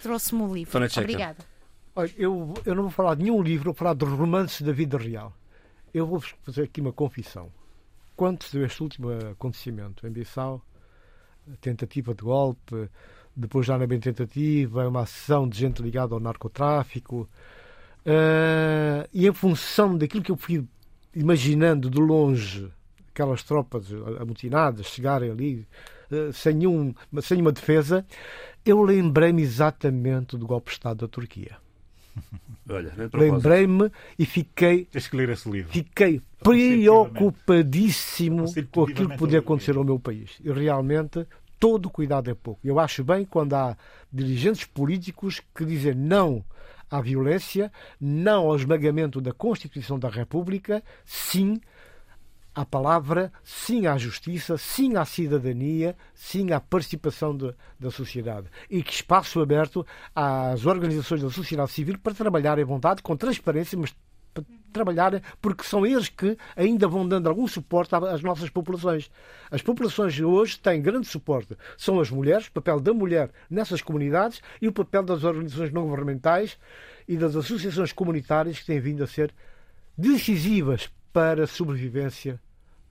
[0.00, 0.70] trouxe-me o livro.
[0.96, 1.57] Obrigada.
[1.98, 4.96] Olha, eu, eu não vou falar de nenhum livro, vou falar de romances da vida
[4.96, 5.32] real.
[5.92, 7.50] Eu vou fazer aqui uma confissão.
[8.40, 10.62] Se deu este último acontecimento em Bissau,
[11.60, 12.88] tentativa de golpe,
[13.34, 17.28] depois já na bem tentativa, uma ação de gente ligada ao narcotráfico,
[18.06, 20.64] uh, e em função daquilo que eu fui
[21.12, 22.72] imaginando de longe,
[23.10, 23.88] aquelas tropas
[24.20, 25.66] amotinadas chegarem ali
[26.12, 28.06] uh, sem, nenhum, sem uma defesa,
[28.64, 31.58] eu lembrei-me exatamente do golpe de Estado da Turquia.
[33.14, 34.84] Lembrei-me e fiquei.
[34.86, 35.72] Tens que ler esse livro.
[35.72, 40.38] Fiquei preocupadíssimo com aquilo que podia acontecer ao meu país.
[40.44, 41.26] E realmente
[41.58, 42.60] todo cuidado é pouco.
[42.62, 43.76] Eu acho bem quando há
[44.12, 46.44] dirigentes políticos que dizem não
[46.90, 51.60] à violência, não ao esmagamento da Constituição da República, sim à
[52.64, 58.48] palavra, sim à justiça, sim à cidadania, sim à participação de, da sociedade.
[58.68, 63.78] E que espaço aberto às organizações da sociedade civil para trabalhar em vontade, com transparência,
[63.78, 63.94] mas
[64.34, 69.10] para trabalhar, porque são eles que ainda vão dando algum suporte às nossas populações.
[69.50, 71.56] As populações hoje têm grande suporte.
[71.76, 75.84] São as mulheres, o papel da mulher nessas comunidades e o papel das organizações não
[75.84, 76.58] governamentais
[77.06, 79.32] e das associações comunitárias que têm vindo a ser
[79.96, 82.40] decisivas para a sobrevivência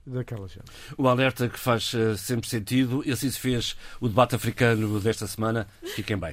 [0.08, 0.64] daquela gente.
[0.96, 5.26] O alerta que faz uh, sempre sentido, e assim se fez o debate africano desta
[5.26, 5.66] semana.
[5.94, 6.32] Fiquem bem.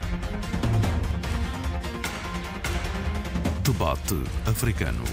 [3.63, 4.15] Debate
[4.45, 5.03] africano.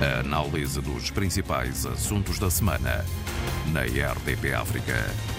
[0.00, 3.04] A análise dos principais assuntos da semana
[3.72, 5.31] na RDP África.